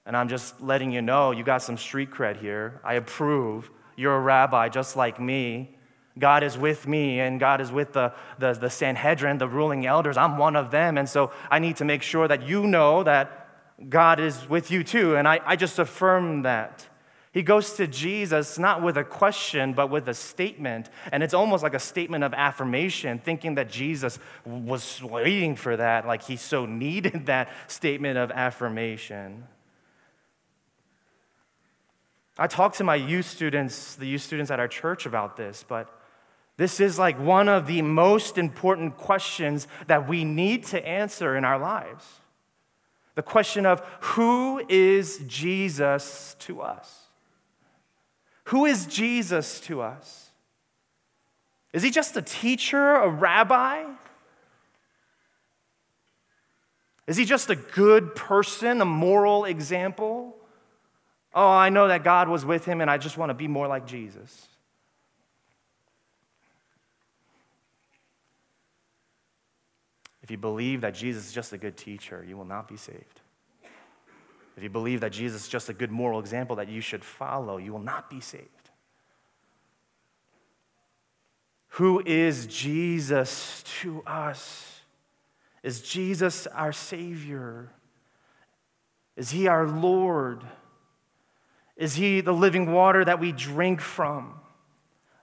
And 0.04 0.16
I'm 0.16 0.28
just 0.28 0.60
letting 0.60 0.90
you 0.90 1.02
know 1.02 1.30
you 1.30 1.44
got 1.44 1.62
some 1.62 1.76
street 1.76 2.10
cred 2.10 2.40
here. 2.40 2.80
I 2.82 2.94
approve. 2.94 3.70
You're 3.96 4.16
a 4.16 4.20
rabbi 4.20 4.68
just 4.68 4.96
like 4.96 5.20
me. 5.20 5.76
God 6.18 6.42
is 6.42 6.58
with 6.58 6.86
me 6.86 7.20
and 7.20 7.38
God 7.38 7.60
is 7.60 7.70
with 7.70 7.92
the, 7.92 8.12
the, 8.38 8.52
the 8.52 8.68
Sanhedrin, 8.68 9.38
the 9.38 9.48
ruling 9.48 9.86
elders. 9.86 10.16
I'm 10.16 10.36
one 10.36 10.56
of 10.56 10.70
them. 10.70 10.98
And 10.98 11.08
so 11.08 11.30
I 11.50 11.58
need 11.58 11.76
to 11.76 11.84
make 11.84 12.02
sure 12.02 12.26
that 12.26 12.46
you 12.46 12.66
know 12.66 13.02
that 13.04 13.48
God 13.88 14.20
is 14.20 14.48
with 14.48 14.70
you 14.70 14.82
too. 14.84 15.16
And 15.16 15.26
I, 15.26 15.40
I 15.44 15.56
just 15.56 15.78
affirm 15.78 16.42
that. 16.42 16.88
He 17.32 17.42
goes 17.42 17.72
to 17.74 17.86
Jesus 17.86 18.58
not 18.58 18.82
with 18.82 18.98
a 18.98 19.04
question, 19.04 19.72
but 19.72 19.88
with 19.88 20.06
a 20.06 20.14
statement. 20.14 20.90
And 21.10 21.22
it's 21.22 21.32
almost 21.32 21.62
like 21.62 21.72
a 21.72 21.78
statement 21.78 22.24
of 22.24 22.34
affirmation, 22.34 23.18
thinking 23.18 23.54
that 23.54 23.70
Jesus 23.70 24.18
was 24.44 25.02
waiting 25.02 25.56
for 25.56 25.76
that, 25.76 26.06
like 26.06 26.22
he 26.22 26.36
so 26.36 26.66
needed 26.84 27.26
that 27.26 27.48
statement 27.68 28.18
of 28.18 28.30
affirmation. 28.30 29.44
I 32.38 32.46
talk 32.46 32.74
to 32.74 32.84
my 32.84 32.96
youth 32.96 33.26
students, 33.26 33.94
the 33.94 34.06
youth 34.06 34.22
students 34.22 34.50
at 34.50 34.60
our 34.60 34.68
church 34.68 35.06
about 35.06 35.36
this, 35.36 35.64
but 35.66 35.88
this 36.58 36.80
is 36.80 36.98
like 36.98 37.18
one 37.18 37.48
of 37.48 37.66
the 37.66 37.80
most 37.80 38.36
important 38.36 38.98
questions 38.98 39.66
that 39.86 40.06
we 40.06 40.24
need 40.24 40.64
to 40.66 40.86
answer 40.86 41.34
in 41.36 41.46
our 41.46 41.58
lives. 41.58 42.06
The 43.14 43.22
question 43.22 43.64
of 43.64 43.80
who 44.00 44.62
is 44.68 45.22
Jesus 45.26 46.36
to 46.40 46.60
us? 46.60 47.01
Who 48.44 48.66
is 48.66 48.86
Jesus 48.86 49.60
to 49.60 49.80
us? 49.80 50.30
Is 51.72 51.82
he 51.82 51.90
just 51.90 52.16
a 52.16 52.22
teacher, 52.22 52.96
a 52.96 53.08
rabbi? 53.08 53.84
Is 57.06 57.16
he 57.16 57.24
just 57.24 57.50
a 57.50 57.56
good 57.56 58.14
person, 58.14 58.80
a 58.80 58.84
moral 58.84 59.44
example? 59.44 60.36
Oh, 61.34 61.48
I 61.48 61.70
know 61.70 61.88
that 61.88 62.04
God 62.04 62.28
was 62.28 62.44
with 62.44 62.64
him 62.64 62.80
and 62.80 62.90
I 62.90 62.98
just 62.98 63.16
want 63.16 63.30
to 63.30 63.34
be 63.34 63.48
more 63.48 63.66
like 63.66 63.86
Jesus. 63.86 64.48
If 70.22 70.30
you 70.30 70.36
believe 70.36 70.82
that 70.82 70.94
Jesus 70.94 71.26
is 71.26 71.32
just 71.32 71.52
a 71.52 71.58
good 71.58 71.76
teacher, 71.76 72.24
you 72.26 72.36
will 72.36 72.44
not 72.44 72.68
be 72.68 72.76
saved. 72.76 73.21
If 74.56 74.62
you 74.62 74.68
believe 74.68 75.00
that 75.00 75.12
Jesus 75.12 75.44
is 75.44 75.48
just 75.48 75.68
a 75.68 75.72
good 75.72 75.90
moral 75.90 76.20
example 76.20 76.56
that 76.56 76.68
you 76.68 76.80
should 76.80 77.04
follow, 77.04 77.56
you 77.56 77.72
will 77.72 77.80
not 77.80 78.10
be 78.10 78.20
saved. 78.20 78.48
Who 81.76 82.02
is 82.04 82.46
Jesus 82.46 83.64
to 83.80 84.02
us? 84.06 84.80
Is 85.62 85.80
Jesus 85.80 86.46
our 86.48 86.72
Savior? 86.72 87.70
Is 89.16 89.30
He 89.30 89.46
our 89.46 89.66
Lord? 89.66 90.42
Is 91.76 91.94
He 91.94 92.20
the 92.20 92.34
living 92.34 92.72
water 92.72 93.04
that 93.04 93.20
we 93.20 93.32
drink 93.32 93.80
from? 93.80 94.34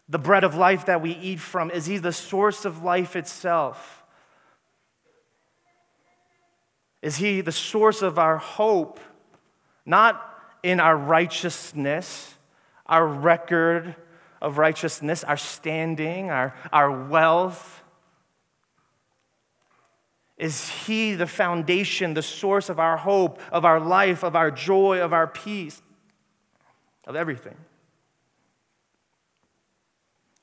The 0.08 0.18
bread 0.18 0.44
of 0.44 0.56
life 0.56 0.88
that 0.88 1.04
we 1.04 1.12
eat 1.12 1.40
from? 1.40 1.70
Is 1.70 1.86
He 1.86 2.00
the 2.00 2.14
source 2.14 2.66
of 2.66 2.84
life 2.84 3.16
itself? 3.16 4.04
Is 7.04 7.18
He 7.18 7.42
the 7.42 7.52
source 7.52 8.02
of 8.02 8.18
our 8.18 8.38
hope? 8.38 9.00
Not 9.90 10.24
in 10.62 10.80
our 10.80 10.96
righteousness, 10.96 12.36
our 12.86 13.06
record 13.06 13.96
of 14.40 14.60
righteousness, 14.60 15.24
our 15.24 15.36
standing, 15.36 16.30
our, 16.30 16.54
our 16.72 17.08
wealth. 17.08 17.82
Is 20.38 20.70
He 20.70 21.16
the 21.16 21.26
foundation, 21.26 22.14
the 22.14 22.22
source 22.22 22.70
of 22.70 22.80
our 22.80 22.98
hope, 22.98 23.42
of 23.52 23.66
our 23.66 23.80
life, 23.80 24.24
of 24.24 24.36
our 24.36 24.52
joy, 24.52 25.02
of 25.02 25.12
our 25.12 25.28
peace, 25.28 25.82
of 27.06 27.16
everything? 27.16 27.58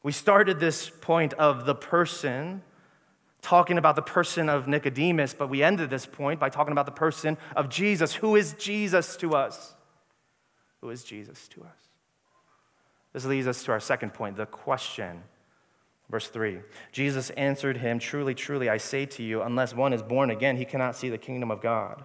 We 0.03 0.11
started 0.11 0.59
this 0.59 0.91
point 0.91 1.35
of 1.35 1.67
the 1.67 1.75
person 1.75 2.63
talking 3.47 3.79
about 3.79 3.95
the 3.95 4.03
person 4.03 4.49
of 4.49 4.67
Nicodemus, 4.67 5.33
but 5.33 5.49
we 5.49 5.63
ended 5.63 5.89
this 5.89 6.05
point 6.05 6.41
by 6.41 6.49
talking 6.49 6.73
about 6.73 6.85
the 6.85 6.91
person 6.91 7.39
of 7.55 7.69
Jesus. 7.69 8.13
Who 8.15 8.35
is 8.35 8.55
Jesus 8.55 9.17
to 9.19 9.37
us? 9.37 9.77
Who 10.81 10.91
is 10.91 11.05
Jesus 11.05 11.47
to 11.49 11.63
us? 11.63 11.89
This 13.13 13.25
leads 13.25 13.47
us 13.47 13.63
to 13.63 13.71
our 13.71 13.79
second 13.79 14.15
point 14.15 14.37
the 14.37 14.47
question. 14.47 15.23
Verse 16.11 16.27
3 16.27 16.59
Jesus 16.91 17.31
answered 17.31 17.77
him, 17.77 18.01
Truly, 18.01 18.35
truly, 18.35 18.69
I 18.69 18.79
say 18.79 19.07
to 19.07 19.23
you, 19.23 19.43
unless 19.43 19.73
one 19.73 19.93
is 19.93 20.03
born 20.03 20.31
again, 20.31 20.57
he 20.57 20.65
cannot 20.65 20.97
see 20.97 21.09
the 21.09 21.17
kingdom 21.17 21.53
of 21.53 21.63
God. 21.63 22.05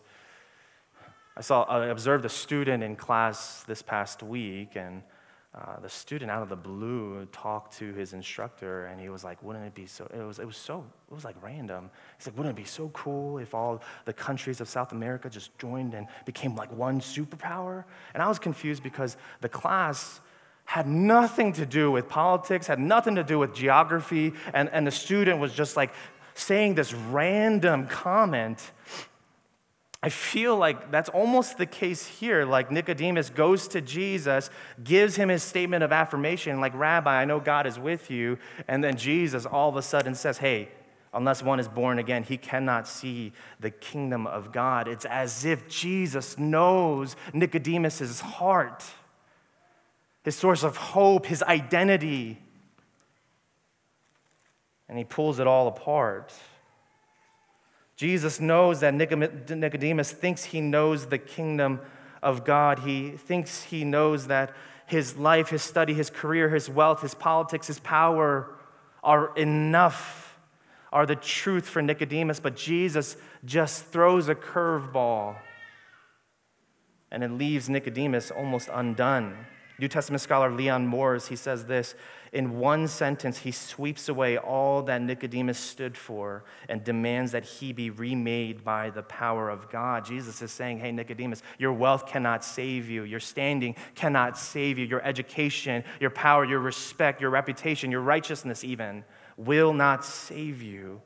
I 1.41 1.43
saw, 1.43 1.63
I 1.63 1.87
observed 1.87 2.23
a 2.23 2.29
student 2.29 2.83
in 2.83 2.95
class 2.95 3.63
this 3.63 3.81
past 3.81 4.21
week, 4.21 4.75
and 4.75 5.01
uh, 5.55 5.79
the 5.79 5.89
student 5.89 6.29
out 6.29 6.43
of 6.43 6.49
the 6.49 6.55
blue 6.55 7.25
talked 7.31 7.79
to 7.79 7.93
his 7.93 8.13
instructor, 8.13 8.85
and 8.85 9.01
he 9.01 9.09
was 9.09 9.23
like, 9.23 9.41
"Wouldn't 9.41 9.65
it 9.65 9.73
be 9.73 9.87
so?" 9.87 10.07
It 10.13 10.21
was, 10.21 10.37
it 10.37 10.45
was 10.45 10.55
so, 10.55 10.85
it 11.09 11.15
was 11.15 11.25
like 11.25 11.35
random. 11.41 11.89
He's 12.15 12.27
like, 12.27 12.37
"Wouldn't 12.37 12.55
it 12.55 12.61
be 12.61 12.67
so 12.67 12.89
cool 12.89 13.39
if 13.39 13.55
all 13.55 13.81
the 14.05 14.13
countries 14.13 14.61
of 14.61 14.69
South 14.69 14.91
America 14.91 15.31
just 15.31 15.57
joined 15.57 15.95
and 15.95 16.05
became 16.27 16.55
like 16.55 16.71
one 16.71 17.01
superpower?" 17.01 17.85
And 18.13 18.21
I 18.21 18.27
was 18.27 18.37
confused 18.37 18.83
because 18.83 19.17
the 19.39 19.49
class 19.49 20.21
had 20.65 20.85
nothing 20.85 21.53
to 21.53 21.65
do 21.65 21.89
with 21.89 22.07
politics, 22.07 22.67
had 22.67 22.77
nothing 22.77 23.15
to 23.15 23.23
do 23.23 23.39
with 23.39 23.55
geography, 23.55 24.33
and, 24.53 24.69
and 24.69 24.85
the 24.85 24.91
student 24.91 25.39
was 25.39 25.51
just 25.53 25.75
like 25.75 25.91
saying 26.35 26.75
this 26.75 26.93
random 26.93 27.87
comment 27.87 28.71
I 30.03 30.09
feel 30.09 30.57
like 30.57 30.91
that's 30.91 31.09
almost 31.09 31.57
the 31.59 31.67
case 31.67 32.07
here. 32.07 32.43
Like 32.43 32.71
Nicodemus 32.71 33.29
goes 33.29 33.67
to 33.69 33.81
Jesus, 33.81 34.49
gives 34.83 35.15
him 35.15 35.29
his 35.29 35.43
statement 35.43 35.83
of 35.83 35.91
affirmation, 35.91 36.59
like, 36.59 36.73
Rabbi, 36.73 37.21
I 37.21 37.25
know 37.25 37.39
God 37.39 37.67
is 37.67 37.77
with 37.77 38.09
you. 38.09 38.39
And 38.67 38.83
then 38.83 38.97
Jesus 38.97 39.45
all 39.45 39.69
of 39.69 39.75
a 39.75 39.83
sudden 39.83 40.15
says, 40.15 40.39
Hey, 40.39 40.69
unless 41.13 41.43
one 41.43 41.59
is 41.59 41.67
born 41.67 41.99
again, 41.99 42.23
he 42.23 42.37
cannot 42.37 42.87
see 42.87 43.31
the 43.59 43.69
kingdom 43.69 44.25
of 44.25 44.51
God. 44.51 44.87
It's 44.87 45.05
as 45.05 45.45
if 45.45 45.67
Jesus 45.67 46.37
knows 46.39 47.15
Nicodemus's 47.31 48.21
heart, 48.21 48.83
his 50.23 50.35
source 50.35 50.63
of 50.63 50.77
hope, 50.77 51.27
his 51.27 51.43
identity. 51.43 52.39
And 54.89 54.97
he 54.97 55.03
pulls 55.03 55.39
it 55.39 55.45
all 55.45 55.67
apart. 55.67 56.33
Jesus 58.01 58.39
knows 58.39 58.79
that 58.79 58.95
Nicodemus 58.95 60.11
thinks 60.11 60.45
he 60.45 60.59
knows 60.59 61.05
the 61.05 61.19
kingdom 61.19 61.79
of 62.23 62.43
God. 62.43 62.79
He 62.79 63.11
thinks 63.11 63.61
he 63.65 63.83
knows 63.83 64.25
that 64.25 64.55
his 64.87 65.17
life, 65.17 65.49
his 65.49 65.61
study, 65.61 65.93
his 65.93 66.09
career, 66.09 66.49
his 66.49 66.67
wealth, 66.67 67.03
his 67.03 67.13
politics, 67.13 67.67
his 67.67 67.79
power 67.79 68.55
are 69.03 69.37
enough, 69.37 70.35
are 70.91 71.05
the 71.05 71.15
truth 71.15 71.69
for 71.69 71.83
Nicodemus. 71.83 72.39
But 72.39 72.55
Jesus 72.55 73.17
just 73.45 73.85
throws 73.85 74.29
a 74.29 74.33
curveball 74.33 75.35
and 77.11 77.23
it 77.23 77.29
leaves 77.29 77.69
Nicodemus 77.69 78.31
almost 78.31 78.67
undone. 78.73 79.45
New 79.81 79.87
Testament 79.87 80.21
scholar 80.21 80.51
Leon 80.51 80.85
Morris, 80.85 81.27
he 81.27 81.35
says 81.35 81.65
this 81.65 81.95
in 82.31 82.59
one 82.59 82.87
sentence, 82.87 83.39
he 83.39 83.51
sweeps 83.51 84.07
away 84.07 84.37
all 84.37 84.83
that 84.83 85.01
Nicodemus 85.01 85.57
stood 85.57 85.97
for 85.97 86.45
and 86.69 86.81
demands 86.81 87.33
that 87.33 87.43
he 87.43 87.73
be 87.73 87.89
remade 87.89 88.63
by 88.63 88.89
the 88.89 89.03
power 89.03 89.49
of 89.49 89.69
God. 89.69 90.05
Jesus 90.05 90.41
is 90.41 90.51
saying, 90.51 90.79
Hey, 90.79 90.93
Nicodemus, 90.93 91.43
your 91.57 91.73
wealth 91.73 92.07
cannot 92.07 92.45
save 92.45 92.89
you. 92.89 93.03
Your 93.03 93.19
standing 93.19 93.75
cannot 93.95 94.37
save 94.37 94.77
you. 94.77 94.85
Your 94.85 95.01
education, 95.01 95.83
your 95.99 96.11
power, 96.11 96.45
your 96.45 96.59
respect, 96.59 97.19
your 97.19 97.31
reputation, 97.31 97.91
your 97.91 98.01
righteousness, 98.01 98.63
even, 98.63 99.03
will 99.35 99.73
not 99.73 100.05
save 100.05 100.61
you. 100.61 101.01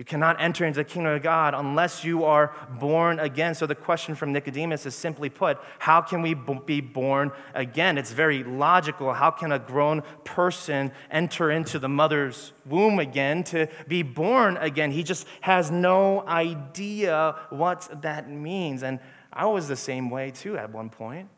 You 0.00 0.04
cannot 0.04 0.40
enter 0.40 0.64
into 0.64 0.78
the 0.78 0.84
kingdom 0.84 1.12
of 1.12 1.22
God 1.22 1.52
unless 1.52 2.04
you 2.04 2.24
are 2.24 2.54
born 2.78 3.18
again. 3.20 3.54
So 3.54 3.66
the 3.66 3.74
question 3.74 4.14
from 4.14 4.32
Nicodemus 4.32 4.86
is 4.86 4.94
simply 4.94 5.28
put 5.28 5.58
how 5.78 6.00
can 6.00 6.22
we 6.22 6.32
be 6.32 6.80
born 6.80 7.32
again? 7.52 7.98
It's 7.98 8.10
very 8.10 8.42
logical. 8.42 9.12
How 9.12 9.30
can 9.30 9.52
a 9.52 9.58
grown 9.58 10.02
person 10.24 10.92
enter 11.10 11.50
into 11.50 11.78
the 11.78 11.90
mother's 11.90 12.54
womb 12.64 12.98
again 12.98 13.44
to 13.44 13.68
be 13.88 14.02
born 14.02 14.56
again? 14.56 14.90
He 14.90 15.02
just 15.02 15.26
has 15.42 15.70
no 15.70 16.26
idea 16.26 17.36
what 17.50 18.00
that 18.00 18.30
means. 18.30 18.82
And 18.82 19.00
I 19.30 19.44
was 19.44 19.68
the 19.68 19.76
same 19.76 20.08
way 20.08 20.30
too 20.30 20.56
at 20.56 20.72
one 20.72 20.88
point. 20.88 21.28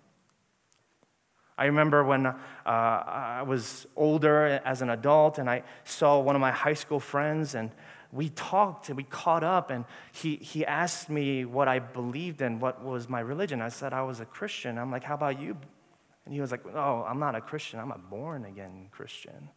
I 1.59 1.65
remember 1.65 2.05
when 2.05 2.27
uh, 2.27 2.35
I 2.65 3.43
was 3.43 3.89
older 3.97 4.61
as 4.65 4.83
an 4.83 4.91
adult 4.91 5.39
and 5.39 5.51
I 5.51 5.65
saw 5.83 6.21
one 6.21 6.37
of 6.37 6.41
my 6.41 6.53
high 6.53 6.75
school 6.75 7.01
friends 7.01 7.57
and 7.57 7.73
we 8.13 8.29
talked 8.29 8.89
and 8.89 8.97
we 8.97 9.05
caught 9.05 9.43
up, 9.43 9.71
and 9.71 9.87
he, 10.13 10.37
he 10.37 10.67
asked 10.67 11.09
me 11.09 11.47
what 11.47 11.67
I 11.67 11.79
believed 11.79 12.43
in, 12.43 12.61
what 12.61 12.85
was 12.85 13.09
my 13.09 13.21
religion. 13.21 13.63
I 13.63 13.71
said 13.71 13.95
I 13.95 14.03
was 14.03 14.21
a 14.21 14.27
Christian. 14.27 14.77
I'm 14.77 14.91
like, 14.91 15.03
How 15.03 15.15
about 15.15 15.41
you? 15.41 15.57
And 16.27 16.35
he 16.35 16.41
was 16.41 16.51
like, 16.51 16.61
Oh, 16.75 17.05
I'm 17.09 17.19
not 17.19 17.35
a 17.35 17.41
Christian. 17.41 17.81
I'm 17.81 17.91
a 17.91 17.99
born 17.99 18.45
again 18.45 18.89
Christian. 18.93 19.49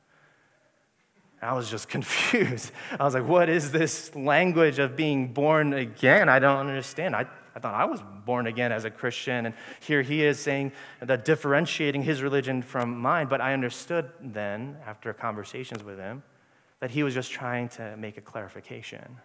I 1.41 1.53
was 1.53 1.69
just 1.69 1.89
confused. 1.89 2.71
I 2.97 3.03
was 3.03 3.13
like, 3.13 3.27
What 3.27 3.49
is 3.49 3.73
this 3.73 4.15
language 4.15 4.79
of 4.79 4.95
being 4.95 5.33
born 5.33 5.73
again? 5.73 6.29
I 6.29 6.39
don't 6.39 6.65
understand. 6.65 7.13
I, 7.13 7.25
I 7.57 7.59
thought 7.59 7.73
I 7.73 7.85
was 7.85 8.01
born 8.25 8.47
again 8.47 8.71
as 8.71 8.85
a 8.85 8.89
Christian, 8.89 9.47
and 9.47 9.55
here 9.81 10.01
he 10.01 10.23
is 10.23 10.39
saying 10.39 10.71
that 11.01 11.25
differentiating 11.25 12.03
his 12.03 12.21
religion 12.21 12.61
from 12.61 12.97
mine. 12.97 13.27
But 13.27 13.41
I 13.41 13.53
understood 13.53 14.11
then, 14.21 14.77
after 14.85 15.13
conversations 15.13 15.83
with 15.83 15.97
him, 15.97 16.23
that 16.85 16.91
he 16.91 17.01
was 17.01 17.15
just 17.15 17.31
trying 17.31 17.67
to 17.67 17.97
make 17.97 18.15
a 18.15 18.21
clarification. 18.21 19.17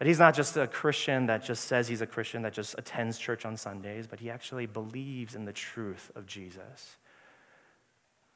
That 0.00 0.08
he's 0.08 0.18
not 0.18 0.34
just 0.34 0.56
a 0.56 0.66
Christian 0.66 1.26
that 1.26 1.44
just 1.44 1.66
says 1.66 1.86
he's 1.86 2.00
a 2.00 2.06
Christian 2.06 2.42
that 2.42 2.52
just 2.52 2.74
attends 2.76 3.16
church 3.16 3.46
on 3.46 3.56
Sundays, 3.56 4.08
but 4.08 4.18
he 4.18 4.28
actually 4.28 4.66
believes 4.66 5.36
in 5.36 5.44
the 5.44 5.52
truth 5.52 6.10
of 6.16 6.26
Jesus. 6.26 6.96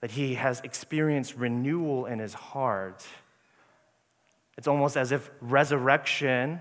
That 0.02 0.12
he 0.12 0.34
has 0.34 0.60
experienced 0.60 1.34
renewal 1.34 2.06
in 2.06 2.20
his 2.20 2.32
heart. 2.32 3.04
It's 4.56 4.68
almost 4.68 4.96
as 4.96 5.10
if 5.10 5.28
resurrection 5.40 6.60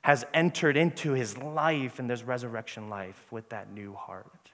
has 0.00 0.24
entered 0.32 0.78
into 0.78 1.12
his 1.12 1.36
life, 1.36 1.98
and 1.98 2.08
there's 2.08 2.24
resurrection 2.24 2.88
life 2.88 3.22
with 3.30 3.50
that 3.50 3.70
new 3.70 3.92
heart. 3.92 4.50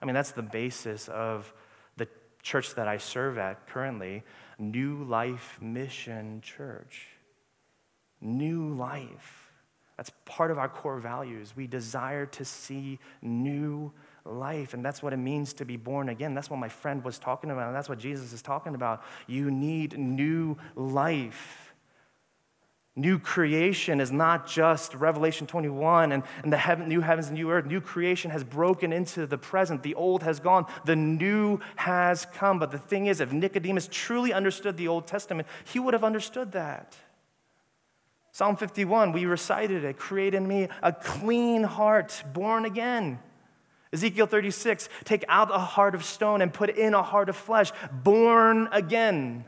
I 0.00 0.04
mean, 0.04 0.14
that's 0.14 0.30
the 0.30 0.42
basis 0.42 1.08
of 1.08 1.52
church 2.46 2.76
that 2.76 2.86
I 2.86 2.98
serve 2.98 3.38
at 3.38 3.66
currently. 3.66 4.22
New 4.56 5.02
Life 5.02 5.58
Mission 5.60 6.40
Church. 6.42 7.08
New 8.20 8.68
life. 8.68 9.50
That's 9.96 10.12
part 10.24 10.52
of 10.52 10.58
our 10.58 10.68
core 10.68 11.00
values. 11.00 11.54
We 11.56 11.66
desire 11.66 12.24
to 12.26 12.44
see 12.44 13.00
new 13.20 13.92
life, 14.24 14.74
and 14.74 14.84
that's 14.84 15.02
what 15.02 15.12
it 15.12 15.16
means 15.16 15.54
to 15.54 15.64
be 15.64 15.76
born 15.76 16.08
again. 16.08 16.34
That's 16.34 16.48
what 16.48 16.60
my 16.60 16.68
friend 16.68 17.02
was 17.02 17.18
talking 17.18 17.50
about, 17.50 17.66
and 17.66 17.74
that's 17.74 17.88
what 17.88 17.98
Jesus 17.98 18.32
is 18.32 18.42
talking 18.42 18.76
about. 18.76 19.02
You 19.26 19.50
need 19.50 19.98
new 19.98 20.56
life. 20.76 21.65
New 22.98 23.18
creation 23.18 24.00
is 24.00 24.10
not 24.10 24.46
just 24.46 24.94
Revelation 24.94 25.46
21 25.46 26.12
and, 26.12 26.22
and 26.42 26.50
the 26.50 26.56
heaven, 26.56 26.88
new 26.88 27.02
heavens 27.02 27.26
and 27.26 27.36
new 27.36 27.50
earth. 27.50 27.66
New 27.66 27.82
creation 27.82 28.30
has 28.30 28.42
broken 28.42 28.90
into 28.90 29.26
the 29.26 29.36
present. 29.36 29.82
The 29.82 29.94
old 29.94 30.22
has 30.22 30.40
gone, 30.40 30.64
the 30.86 30.96
new 30.96 31.60
has 31.76 32.26
come. 32.32 32.58
But 32.58 32.70
the 32.70 32.78
thing 32.78 33.06
is, 33.06 33.20
if 33.20 33.34
Nicodemus 33.34 33.90
truly 33.92 34.32
understood 34.32 34.78
the 34.78 34.88
Old 34.88 35.06
Testament, 35.06 35.46
he 35.64 35.78
would 35.78 35.92
have 35.92 36.04
understood 36.04 36.52
that. 36.52 36.96
Psalm 38.32 38.56
51, 38.56 39.12
we 39.12 39.26
recited 39.26 39.84
it 39.84 39.98
create 39.98 40.34
in 40.34 40.48
me 40.48 40.68
a 40.82 40.92
clean 40.92 41.64
heart, 41.64 42.22
born 42.32 42.64
again. 42.64 43.18
Ezekiel 43.92 44.26
36, 44.26 44.88
take 45.04 45.24
out 45.28 45.54
a 45.54 45.58
heart 45.58 45.94
of 45.94 46.02
stone 46.02 46.40
and 46.40 46.52
put 46.52 46.70
in 46.70 46.94
a 46.94 47.02
heart 47.02 47.28
of 47.28 47.36
flesh, 47.36 47.72
born 47.92 48.68
again. 48.72 49.44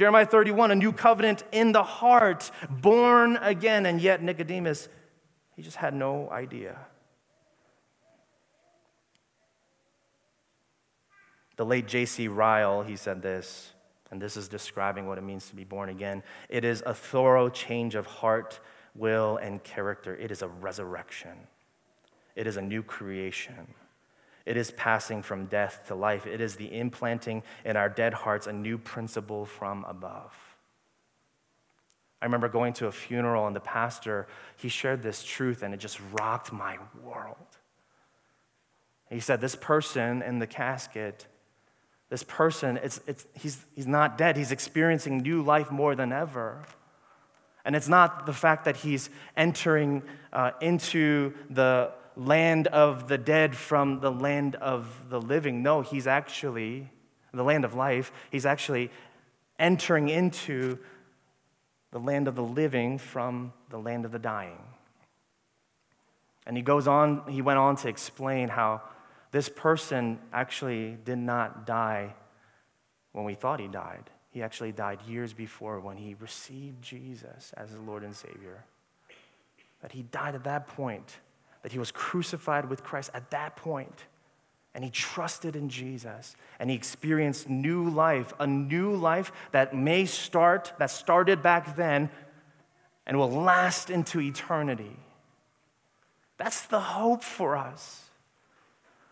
Jeremiah 0.00 0.24
31, 0.24 0.70
a 0.70 0.74
new 0.76 0.94
covenant 0.94 1.44
in 1.52 1.72
the 1.72 1.82
heart, 1.82 2.50
born 2.70 3.36
again. 3.36 3.84
And 3.84 4.00
yet, 4.00 4.22
Nicodemus, 4.22 4.88
he 5.54 5.60
just 5.60 5.76
had 5.76 5.92
no 5.92 6.30
idea. 6.30 6.78
The 11.56 11.66
late 11.66 11.86
J.C. 11.86 12.28
Ryle, 12.28 12.80
he 12.80 12.96
said 12.96 13.20
this, 13.20 13.74
and 14.10 14.22
this 14.22 14.38
is 14.38 14.48
describing 14.48 15.06
what 15.06 15.18
it 15.18 15.20
means 15.20 15.50
to 15.50 15.54
be 15.54 15.64
born 15.64 15.90
again. 15.90 16.22
It 16.48 16.64
is 16.64 16.82
a 16.86 16.94
thorough 16.94 17.50
change 17.50 17.94
of 17.94 18.06
heart, 18.06 18.58
will, 18.94 19.36
and 19.36 19.62
character. 19.62 20.16
It 20.16 20.30
is 20.30 20.40
a 20.40 20.48
resurrection. 20.48 21.36
it 22.34 22.46
is 22.46 22.56
a 22.56 22.62
new 22.62 22.82
creation. 22.82 23.66
It 24.46 24.56
is 24.56 24.70
passing 24.72 25.22
from 25.22 25.46
death 25.46 25.84
to 25.88 25.94
life. 25.94 26.26
It 26.26 26.40
is 26.40 26.56
the 26.56 26.78
implanting 26.78 27.42
in 27.64 27.76
our 27.76 27.88
dead 27.88 28.14
hearts 28.14 28.46
a 28.46 28.52
new 28.52 28.78
principle 28.78 29.44
from 29.46 29.84
above. 29.84 30.34
I 32.22 32.26
remember 32.26 32.48
going 32.48 32.74
to 32.74 32.86
a 32.86 32.92
funeral 32.92 33.46
and 33.46 33.56
the 33.56 33.60
pastor, 33.60 34.26
he 34.56 34.68
shared 34.68 35.02
this 35.02 35.22
truth 35.22 35.62
and 35.62 35.72
it 35.72 35.78
just 35.78 36.00
rocked 36.12 36.52
my 36.52 36.78
world. 37.02 37.36
He 39.08 39.20
said, 39.20 39.40
This 39.40 39.56
person 39.56 40.22
in 40.22 40.38
the 40.38 40.46
casket, 40.46 41.26
this 42.10 42.22
person, 42.22 42.78
it's, 42.82 43.00
it's, 43.06 43.26
he's, 43.34 43.64
he's 43.74 43.86
not 43.86 44.18
dead. 44.18 44.36
He's 44.36 44.52
experiencing 44.52 45.18
new 45.18 45.42
life 45.42 45.70
more 45.70 45.94
than 45.94 46.12
ever. 46.12 46.64
And 47.64 47.76
it's 47.76 47.88
not 47.88 48.26
the 48.26 48.32
fact 48.32 48.64
that 48.64 48.76
he's 48.76 49.10
entering 49.36 50.02
uh, 50.32 50.52
into 50.60 51.34
the 51.48 51.92
land 52.16 52.66
of 52.68 53.08
the 53.08 53.18
dead 53.18 53.56
from 53.56 54.00
the 54.00 54.10
land 54.10 54.56
of 54.56 55.08
the 55.08 55.20
living. 55.20 55.62
No, 55.62 55.80
he's 55.80 56.06
actually, 56.06 56.90
the 57.32 57.44
land 57.44 57.64
of 57.64 57.74
life, 57.74 58.12
he's 58.30 58.46
actually 58.46 58.90
entering 59.58 60.08
into 60.08 60.78
the 61.92 61.98
land 61.98 62.28
of 62.28 62.34
the 62.34 62.42
living 62.42 62.98
from 62.98 63.52
the 63.68 63.78
land 63.78 64.04
of 64.04 64.12
the 64.12 64.18
dying. 64.18 64.58
And 66.46 66.56
he 66.56 66.62
goes 66.62 66.88
on, 66.88 67.22
he 67.28 67.42
went 67.42 67.58
on 67.58 67.76
to 67.76 67.88
explain 67.88 68.48
how 68.48 68.82
this 69.30 69.48
person 69.48 70.18
actually 70.32 70.96
did 71.04 71.18
not 71.18 71.66
die 71.66 72.14
when 73.12 73.24
we 73.24 73.34
thought 73.34 73.60
he 73.60 73.68
died. 73.68 74.10
He 74.30 74.42
actually 74.42 74.72
died 74.72 75.02
years 75.02 75.32
before 75.32 75.80
when 75.80 75.96
he 75.96 76.14
received 76.18 76.82
Jesus 76.82 77.52
as 77.56 77.70
his 77.70 77.80
Lord 77.80 78.04
and 78.04 78.14
Savior. 78.14 78.64
That 79.82 79.92
he 79.92 80.02
died 80.02 80.34
at 80.34 80.44
that 80.44 80.68
point, 80.68 81.18
that 81.62 81.72
he 81.72 81.78
was 81.78 81.90
crucified 81.90 82.68
with 82.68 82.82
Christ 82.82 83.10
at 83.14 83.30
that 83.30 83.56
point, 83.56 84.04
and 84.74 84.84
he 84.84 84.90
trusted 84.90 85.56
in 85.56 85.68
Jesus, 85.68 86.36
and 86.58 86.70
he 86.70 86.76
experienced 86.76 87.48
new 87.48 87.88
life, 87.88 88.32
a 88.38 88.46
new 88.46 88.94
life 88.94 89.32
that 89.52 89.74
may 89.74 90.06
start, 90.06 90.72
that 90.78 90.90
started 90.90 91.42
back 91.42 91.76
then, 91.76 92.10
and 93.06 93.18
will 93.18 93.30
last 93.30 93.90
into 93.90 94.20
eternity. 94.20 94.96
That's 96.36 96.62
the 96.62 96.80
hope 96.80 97.22
for 97.22 97.56
us. 97.56 98.04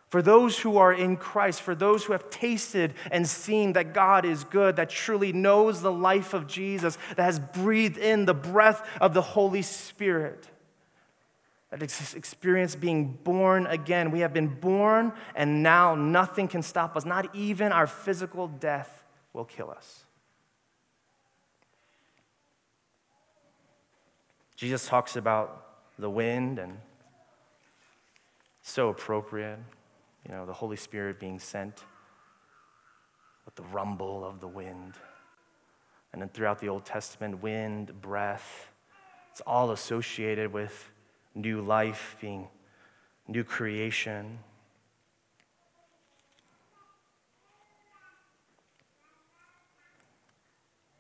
For 0.09 0.23
those 0.23 0.59
who 0.59 0.79
are 0.79 0.93
in 0.93 1.19
Christ, 1.19 1.61
for 1.61 1.75
those 1.75 2.05
who 2.05 2.13
have 2.13 2.31
tasted 2.31 2.95
and 3.11 3.29
seen 3.29 3.75
that 3.75 3.93
God 3.93 4.25
is 4.25 4.45
good, 4.45 4.77
that 4.77 4.89
truly 4.89 5.35
knows 5.35 5.83
the 5.83 5.93
life 5.93 6.33
of 6.33 6.47
Jesus, 6.47 6.97
that 7.17 7.25
has 7.25 7.39
breathed 7.39 7.99
in 7.99 8.25
the 8.25 8.33
breath 8.33 8.89
of 9.03 9.13
the 9.13 9.21
Holy 9.21 9.61
Spirit, 9.61 10.49
that 11.71 11.83
experience 11.83 12.75
being 12.75 13.19
born 13.25 13.67
again. 13.67 14.11
We 14.11 14.21
have 14.21 14.33
been 14.33 14.49
born, 14.49 15.13
and 15.35 15.63
now 15.63 15.95
nothing 15.95 16.49
can 16.49 16.63
stop 16.63 16.97
us. 16.97 17.05
Not 17.05 17.35
even 17.35 17.73
our 17.73 17.87
physical 17.87 18.49
death 18.49 19.05
will 19.33 19.45
kill 19.45 19.71
us. 19.71 20.05
Jesus 24.57 24.89
talks 24.89 25.17
about 25.17 25.67
the 25.99 26.11
wind, 26.11 26.59
and 26.59 26.79
so 28.63 28.89
appropriate 28.89 29.59
you 30.29 30.35
know, 30.35 30.45
the 30.45 30.53
Holy 30.53 30.77
Spirit 30.77 31.19
being 31.19 31.39
sent 31.39 31.85
with 33.45 33.55
the 33.55 33.63
rumble 33.63 34.25
of 34.25 34.41
the 34.41 34.49
wind. 34.49 34.95
And 36.13 36.21
then 36.21 36.29
throughout 36.29 36.61
the 36.61 36.69
Old 36.69 36.85
Testament, 36.85 37.43
wind, 37.43 38.01
breath, 38.01 38.71
it's 39.33 39.41
all 39.47 39.71
associated 39.71 40.53
with 40.53 40.91
new 41.39 41.61
life, 41.63 42.17
being 42.21 42.49
new 43.27 43.45
creation. 43.45 44.39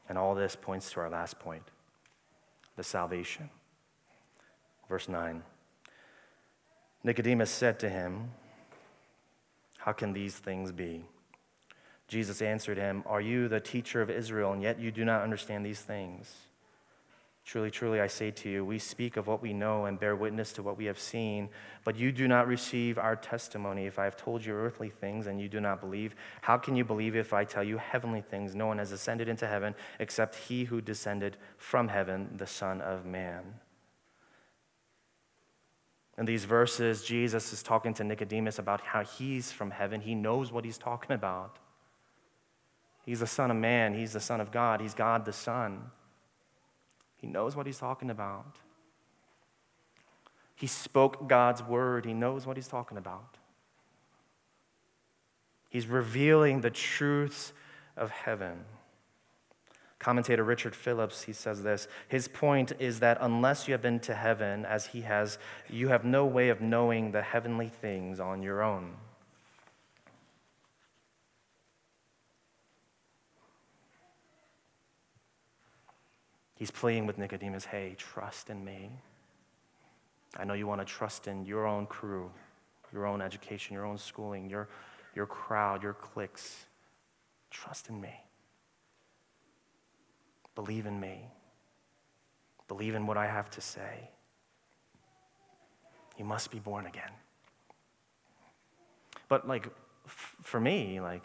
And 0.08 0.16
all 0.16 0.34
this 0.34 0.56
points 0.56 0.90
to 0.92 1.00
our 1.00 1.10
last 1.10 1.38
point 1.38 1.64
the 2.76 2.82
salvation. 2.84 3.50
Verse 4.88 5.08
9 5.08 5.42
Nicodemus 7.04 7.50
said 7.50 7.78
to 7.80 7.88
him, 7.88 8.30
how 9.88 9.92
can 9.92 10.12
these 10.12 10.34
things 10.34 10.70
be? 10.70 11.06
Jesus 12.08 12.42
answered 12.42 12.76
him, 12.76 13.02
Are 13.06 13.20
you 13.20 13.48
the 13.48 13.58
teacher 13.58 14.02
of 14.02 14.10
Israel, 14.10 14.52
and 14.52 14.62
yet 14.62 14.78
you 14.78 14.90
do 14.90 15.02
not 15.02 15.22
understand 15.22 15.64
these 15.64 15.80
things? 15.80 16.30
Truly, 17.48 17.70
truly, 17.70 17.98
I 17.98 18.08
say 18.08 18.30
to 18.30 18.50
you, 18.50 18.62
we 18.62 18.78
speak 18.78 19.16
of 19.16 19.26
what 19.26 19.40
we 19.40 19.54
know 19.54 19.86
and 19.86 19.98
bear 19.98 20.14
witness 20.14 20.52
to 20.52 20.62
what 20.62 20.76
we 20.76 20.84
have 20.84 20.98
seen, 20.98 21.48
but 21.82 21.96
you 21.96 22.12
do 22.12 22.28
not 22.28 22.46
receive 22.46 22.98
our 22.98 23.16
testimony. 23.16 23.86
If 23.86 23.98
I 23.98 24.04
have 24.04 24.18
told 24.18 24.44
you 24.44 24.52
earthly 24.52 24.90
things 24.90 25.26
and 25.26 25.40
you 25.40 25.48
do 25.48 25.58
not 25.58 25.80
believe, 25.80 26.14
how 26.42 26.58
can 26.58 26.76
you 26.76 26.84
believe 26.84 27.16
if 27.16 27.32
I 27.32 27.44
tell 27.44 27.64
you 27.64 27.78
heavenly 27.78 28.20
things? 28.20 28.54
No 28.54 28.66
one 28.66 28.76
has 28.76 28.92
ascended 28.92 29.30
into 29.30 29.46
heaven 29.46 29.74
except 29.98 30.34
he 30.34 30.64
who 30.64 30.82
descended 30.82 31.38
from 31.56 31.88
heaven, 31.88 32.34
the 32.36 32.46
Son 32.46 32.82
of 32.82 33.06
Man. 33.06 33.54
In 36.18 36.26
these 36.26 36.44
verses, 36.44 37.02
Jesus 37.02 37.54
is 37.54 37.62
talking 37.62 37.94
to 37.94 38.04
Nicodemus 38.04 38.58
about 38.58 38.82
how 38.82 39.02
he's 39.02 39.52
from 39.52 39.70
heaven. 39.70 40.02
He 40.02 40.14
knows 40.14 40.52
what 40.52 40.66
he's 40.66 40.76
talking 40.76 41.12
about. 41.12 41.58
He's 43.06 43.20
the 43.20 43.26
Son 43.26 43.50
of 43.50 43.56
Man, 43.56 43.94
he's 43.94 44.12
the 44.12 44.20
Son 44.20 44.38
of 44.38 44.52
God, 44.52 44.82
he's 44.82 44.92
God 44.92 45.24
the 45.24 45.32
Son. 45.32 45.92
He 47.18 47.26
knows 47.26 47.54
what 47.54 47.66
he's 47.66 47.78
talking 47.78 48.10
about. 48.10 48.56
He 50.54 50.66
spoke 50.66 51.28
God's 51.28 51.62
word, 51.62 52.04
he 52.04 52.14
knows 52.14 52.46
what 52.46 52.56
he's 52.56 52.68
talking 52.68 52.96
about. 52.96 53.36
He's 55.68 55.86
revealing 55.86 56.62
the 56.62 56.70
truths 56.70 57.52
of 57.96 58.10
heaven. 58.10 58.64
Commentator 59.98 60.44
Richard 60.44 60.74
Phillips, 60.74 61.22
he 61.22 61.32
says 61.32 61.62
this. 61.62 61.88
His 62.06 62.28
point 62.28 62.72
is 62.78 63.00
that 63.00 63.18
unless 63.20 63.66
you 63.66 63.72
have 63.72 63.82
been 63.82 64.00
to 64.00 64.14
heaven 64.14 64.64
as 64.64 64.86
he 64.86 65.02
has, 65.02 65.38
you 65.68 65.88
have 65.88 66.04
no 66.04 66.24
way 66.24 66.48
of 66.48 66.60
knowing 66.60 67.10
the 67.10 67.22
heavenly 67.22 67.68
things 67.68 68.20
on 68.20 68.42
your 68.42 68.62
own. 68.62 68.94
He's 76.58 76.72
pleading 76.72 77.06
with 77.06 77.18
Nicodemus, 77.18 77.66
hey, 77.66 77.94
trust 77.96 78.50
in 78.50 78.64
me. 78.64 78.90
I 80.36 80.42
know 80.42 80.54
you 80.54 80.66
want 80.66 80.80
to 80.80 80.84
trust 80.84 81.28
in 81.28 81.46
your 81.46 81.68
own 81.68 81.86
crew, 81.86 82.32
your 82.92 83.06
own 83.06 83.22
education, 83.22 83.74
your 83.74 83.86
own 83.86 83.96
schooling, 83.96 84.50
your, 84.50 84.68
your 85.14 85.26
crowd, 85.26 85.84
your 85.84 85.92
cliques. 85.92 86.66
Trust 87.52 87.88
in 87.88 88.00
me. 88.00 88.12
Believe 90.56 90.86
in 90.86 90.98
me. 90.98 91.26
Believe 92.66 92.96
in 92.96 93.06
what 93.06 93.16
I 93.16 93.26
have 93.26 93.48
to 93.50 93.60
say. 93.60 94.10
You 96.18 96.24
must 96.24 96.50
be 96.50 96.58
born 96.58 96.86
again. 96.86 97.12
But, 99.28 99.46
like, 99.46 99.66
f- 100.06 100.36
for 100.42 100.58
me, 100.58 101.00
like, 101.00 101.24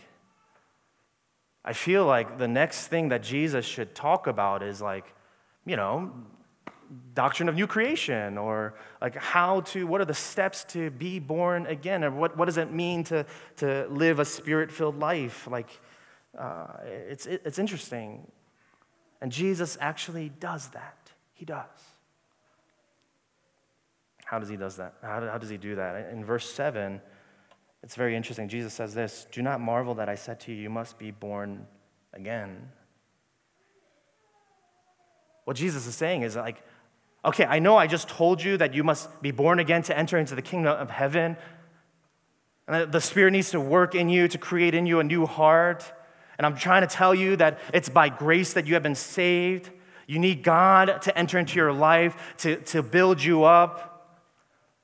I 1.65 1.73
feel 1.73 2.05
like 2.05 2.37
the 2.37 2.47
next 2.47 2.87
thing 2.87 3.09
that 3.09 3.23
Jesus 3.23 3.65
should 3.65 3.95
talk 3.95 4.27
about 4.27 4.61
is, 4.61 4.79
like, 4.79 5.15
you 5.65 5.75
know, 5.75 6.11
doctrine 7.13 7.49
of 7.49 7.55
new 7.55 7.67
creation 7.67 8.37
or 8.37 8.75
like 9.01 9.15
how 9.15 9.61
to 9.61 9.87
what 9.87 9.99
are 9.99 10.05
the 10.05 10.13
steps 10.13 10.63
to 10.65 10.91
be 10.91 11.19
born 11.19 11.65
again 11.65 12.03
or 12.03 12.11
what, 12.11 12.37
what 12.37 12.45
does 12.45 12.57
it 12.57 12.71
mean 12.71 13.03
to, 13.03 13.25
to 13.57 13.87
live 13.89 14.19
a 14.19 14.25
spirit-filled 14.25 14.99
life 14.99 15.47
like 15.47 15.79
uh, 16.37 16.67
it's, 16.83 17.25
it's 17.25 17.57
interesting 17.57 18.27
and 19.23 19.31
Jesus 19.31 19.77
actually 19.79 20.33
does 20.41 20.67
that. 20.71 20.97
He 21.31 21.45
does. 21.45 21.63
How 24.25 24.37
does 24.37 24.49
he 24.49 24.57
does 24.57 24.75
that? 24.75 24.95
How, 25.01 25.21
how 25.21 25.37
does 25.37 25.49
he 25.49 25.55
do 25.55 25.75
that? 25.75 26.11
In 26.11 26.25
verse 26.25 26.51
7, 26.51 27.01
it's 27.83 27.95
very 27.95 28.17
interesting. 28.17 28.49
Jesus 28.49 28.73
says 28.73 28.93
this, 28.93 29.25
"Do 29.31 29.41
not 29.41 29.61
marvel 29.61 29.95
that 29.95 30.09
I 30.09 30.15
said 30.15 30.41
to 30.41 30.51
you, 30.51 30.63
you 30.63 30.69
must 30.69 30.99
be 30.99 31.11
born 31.11 31.65
again." 32.11 32.69
What 35.45 35.57
Jesus 35.57 35.87
is 35.87 35.95
saying 35.95 36.21
is 36.21 36.35
like, 36.35 36.61
okay, 37.25 37.45
I 37.45 37.59
know 37.59 37.77
I 37.77 37.87
just 37.87 38.07
told 38.07 38.43
you 38.43 38.57
that 38.57 38.73
you 38.73 38.83
must 38.83 39.21
be 39.21 39.31
born 39.31 39.59
again 39.59 39.81
to 39.83 39.97
enter 39.97 40.17
into 40.17 40.35
the 40.35 40.41
kingdom 40.41 40.77
of 40.77 40.89
heaven. 40.89 41.37
And 42.67 42.91
the 42.91 43.01
Spirit 43.01 43.31
needs 43.31 43.51
to 43.51 43.59
work 43.59 43.95
in 43.95 44.09
you 44.09 44.27
to 44.27 44.37
create 44.37 44.73
in 44.73 44.85
you 44.85 44.99
a 44.99 45.03
new 45.03 45.25
heart. 45.25 45.91
And 46.37 46.45
I'm 46.45 46.55
trying 46.55 46.81
to 46.81 46.87
tell 46.87 47.13
you 47.13 47.35
that 47.37 47.59
it's 47.73 47.89
by 47.89 48.09
grace 48.09 48.53
that 48.53 48.67
you 48.67 48.73
have 48.73 48.83
been 48.83 48.95
saved. 48.95 49.69
You 50.07 50.19
need 50.19 50.43
God 50.43 51.01
to 51.03 51.17
enter 51.17 51.37
into 51.37 51.55
your 51.55 51.71
life, 51.71 52.35
to, 52.39 52.57
to 52.57 52.81
build 52.81 53.23
you 53.23 53.43
up, 53.43 53.93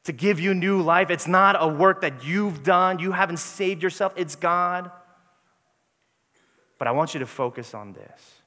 to 0.05 0.13
give 0.13 0.39
you 0.39 0.53
new 0.53 0.81
life. 0.81 1.09
It's 1.09 1.27
not 1.27 1.55
a 1.59 1.67
work 1.67 2.01
that 2.01 2.23
you've 2.23 2.63
done, 2.63 2.99
you 2.99 3.11
haven't 3.11 3.37
saved 3.37 3.83
yourself, 3.83 4.13
it's 4.15 4.35
God. 4.35 4.91
But 6.77 6.87
I 6.87 6.91
want 6.91 7.13
you 7.13 7.19
to 7.19 7.25
focus 7.25 7.73
on 7.73 7.93
this. 7.93 8.38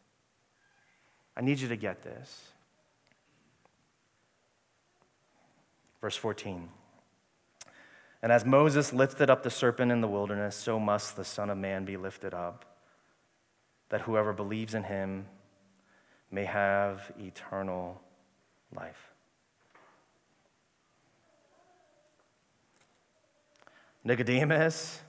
I 1.36 1.40
need 1.40 1.60
you 1.60 1.68
to 1.68 1.76
get 1.76 2.02
this. 2.02 2.52
Verse 6.00 6.16
14 6.16 6.68
And 8.22 8.32
as 8.32 8.44
Moses 8.44 8.92
lifted 8.92 9.30
up 9.30 9.42
the 9.42 9.50
serpent 9.50 9.92
in 9.92 10.00
the 10.00 10.08
wilderness, 10.08 10.56
so 10.56 10.78
must 10.78 11.16
the 11.16 11.24
Son 11.24 11.48
of 11.48 11.58
Man 11.58 11.84
be 11.84 11.96
lifted 11.96 12.34
up, 12.34 12.64
that 13.88 14.02
whoever 14.02 14.32
believes 14.32 14.74
in 14.74 14.84
him 14.84 15.26
may 16.30 16.44
have 16.44 17.12
eternal 17.18 18.00
life. 18.74 19.12
Nicodemus, 24.04 25.00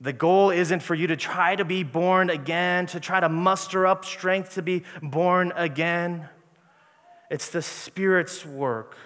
the 0.00 0.12
goal 0.12 0.50
isn't 0.50 0.80
for 0.80 0.94
you 0.94 1.08
to 1.08 1.16
try 1.16 1.56
to 1.56 1.64
be 1.64 1.82
born 1.82 2.30
again, 2.30 2.86
to 2.86 3.00
try 3.00 3.18
to 3.18 3.28
muster 3.28 3.86
up 3.86 4.04
strength 4.04 4.54
to 4.54 4.62
be 4.62 4.84
born 5.02 5.52
again. 5.56 6.28
It's 7.30 7.50
the 7.50 7.62
Spirit's 7.62 8.46
work. 8.46 8.96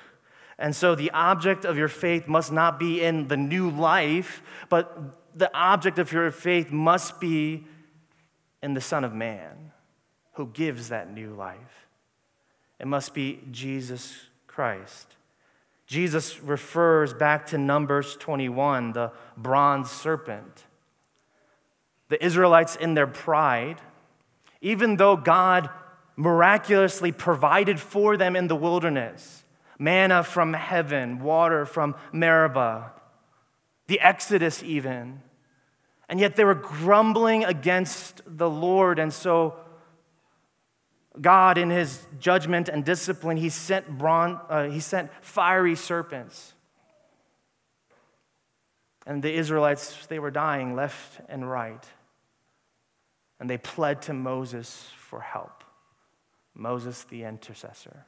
And 0.59 0.76
so 0.76 0.94
the 0.94 1.11
object 1.12 1.64
of 1.64 1.78
your 1.78 1.88
faith 1.88 2.28
must 2.28 2.52
not 2.52 2.78
be 2.78 3.02
in 3.02 3.28
the 3.28 3.37
new 3.37 3.70
life, 3.70 4.42
but 4.68 5.18
the 5.35 5.50
object 5.57 5.98
of 5.98 6.12
your 6.12 6.31
faith 6.31 6.70
must 6.70 7.20
be 7.20 7.66
in 8.62 8.74
the 8.74 8.81
Son 8.81 9.02
of 9.02 9.14
Man 9.14 9.72
who 10.35 10.46
gives 10.46 10.90
that 10.90 11.12
new 11.12 11.35
life. 11.35 11.88
It 12.78 12.87
must 12.87 13.14
be 13.14 13.40
Jesus 13.50 14.14
Christ. 14.46 15.16
Jesus 15.87 16.40
refers 16.40 17.12
back 17.12 17.46
to 17.46 17.59
Numbers 17.59 18.16
21, 18.16 18.92
the 18.92 19.12
bronze 19.37 19.90
serpent. 19.90 20.64
The 22.12 22.22
Israelites, 22.22 22.77
in 22.77 22.92
their 22.92 23.07
pride, 23.07 23.81
even 24.61 24.96
though 24.96 25.16
God 25.16 25.70
miraculously 26.14 27.11
provided 27.11 27.81
for 27.81 28.18
them 28.18 28.37
in 28.37 28.48
the 28.48 28.55
wilderness, 28.55 29.44
manna 29.79 30.22
from 30.22 30.53
heaven, 30.53 31.20
water 31.20 31.64
from 31.64 31.94
Meribah, 32.12 32.92
the 33.87 33.98
Exodus, 33.98 34.62
even. 34.62 35.22
And 36.07 36.20
yet 36.20 36.37
they 36.37 36.44
were 36.44 36.55
grumbling 36.55 37.46
against 37.46 38.20
the 38.27 38.51
Lord. 38.51 38.98
And 38.98 39.11
so, 39.11 39.55
God, 41.18 41.57
in 41.57 41.70
his 41.70 42.07
judgment 42.20 42.68
and 42.68 42.85
discipline, 42.85 43.38
he 43.38 43.48
sent, 43.48 43.88
bronze, 43.88 44.38
uh, 44.51 44.64
he 44.64 44.81
sent 44.81 45.11
fiery 45.22 45.77
serpents. 45.77 46.53
And 49.07 49.22
the 49.22 49.33
Israelites, 49.33 50.05
they 50.09 50.18
were 50.18 50.31
dying 50.31 50.77
left 50.77 51.22
and 51.31 51.51
right. 51.51 51.83
And 53.42 53.50
they 53.50 53.59
pled 53.59 54.02
to 54.02 54.12
Moses 54.12 54.88
for 54.96 55.20
help. 55.20 55.64
Moses, 56.55 57.02
the 57.02 57.24
intercessor. 57.24 58.07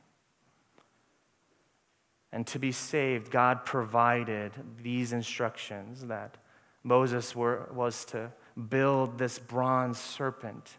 And 2.30 2.46
to 2.46 2.60
be 2.60 2.70
saved, 2.70 3.32
God 3.32 3.64
provided 3.64 4.52
these 4.80 5.12
instructions 5.12 6.06
that 6.06 6.36
Moses 6.84 7.34
were, 7.34 7.68
was 7.74 8.04
to 8.06 8.30
build 8.68 9.18
this 9.18 9.40
bronze 9.40 9.98
serpent, 9.98 10.76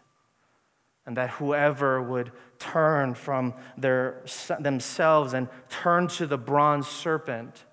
and 1.04 1.18
that 1.18 1.28
whoever 1.32 2.00
would 2.00 2.32
turn 2.58 3.12
from 3.12 3.52
their, 3.76 4.24
themselves 4.58 5.34
and 5.34 5.48
turn 5.68 6.08
to 6.08 6.26
the 6.26 6.38
bronze 6.38 6.86
serpent, 6.86 7.66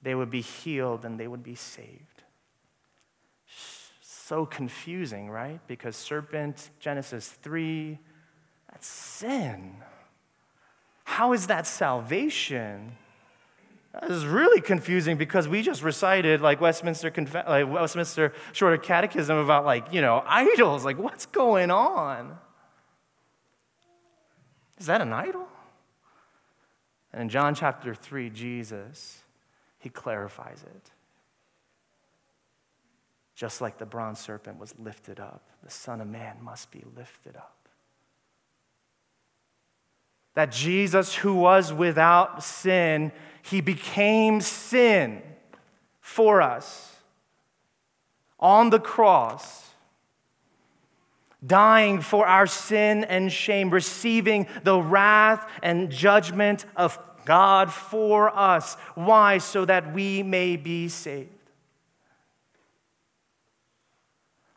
they 0.00 0.14
would 0.14 0.30
be 0.30 0.42
healed 0.42 1.04
and 1.04 1.18
they 1.18 1.26
would 1.26 1.42
be 1.42 1.56
saved. 1.56 2.13
So 4.26 4.46
confusing, 4.46 5.28
right? 5.28 5.60
Because 5.66 5.96
serpent, 5.96 6.70
Genesis 6.80 7.28
3, 7.28 7.98
that's 8.70 8.86
sin. 8.86 9.74
How 11.04 11.34
is 11.34 11.48
that 11.48 11.66
salvation? 11.66 12.96
This 14.00 14.12
is 14.12 14.24
really 14.24 14.62
confusing 14.62 15.18
because 15.18 15.46
we 15.46 15.60
just 15.60 15.82
recited 15.82 16.40
like 16.40 16.58
Westminster, 16.58 17.10
Conf- 17.10 17.34
like 17.34 17.70
Westminster 17.70 18.32
Shorter 18.52 18.78
Catechism 18.78 19.36
about 19.36 19.66
like, 19.66 19.92
you 19.92 20.00
know, 20.00 20.24
idols. 20.26 20.86
Like, 20.86 20.98
what's 20.98 21.26
going 21.26 21.70
on? 21.70 22.38
Is 24.78 24.86
that 24.86 25.02
an 25.02 25.12
idol? 25.12 25.46
And 27.12 27.20
in 27.20 27.28
John 27.28 27.54
chapter 27.54 27.94
3, 27.94 28.30
Jesus, 28.30 29.18
he 29.80 29.90
clarifies 29.90 30.62
it. 30.62 30.93
Just 33.34 33.60
like 33.60 33.78
the 33.78 33.86
bronze 33.86 34.20
serpent 34.20 34.58
was 34.58 34.74
lifted 34.78 35.18
up, 35.18 35.48
the 35.62 35.70
Son 35.70 36.00
of 36.00 36.08
Man 36.08 36.36
must 36.42 36.70
be 36.70 36.84
lifted 36.96 37.36
up 37.36 37.64
that 40.34 40.50
Jesus, 40.50 41.14
who 41.14 41.34
was 41.34 41.72
without 41.72 42.42
sin, 42.42 43.12
he 43.42 43.60
became 43.60 44.40
sin 44.40 45.22
for 46.00 46.42
us 46.42 46.96
on 48.38 48.70
the 48.70 48.80
cross, 48.80 49.70
dying 51.46 52.00
for 52.00 52.26
our 52.26 52.46
sin 52.46 53.04
and 53.04 53.32
shame, 53.32 53.70
receiving 53.70 54.46
the 54.64 54.78
wrath 54.78 55.48
and 55.62 55.90
judgment 55.90 56.66
of 56.76 56.98
God 57.24 57.72
for 57.72 58.36
us. 58.36 58.74
Why? 58.96 59.38
So 59.38 59.64
that 59.64 59.94
we 59.94 60.22
may 60.22 60.56
be 60.56 60.88
saved. 60.88 61.30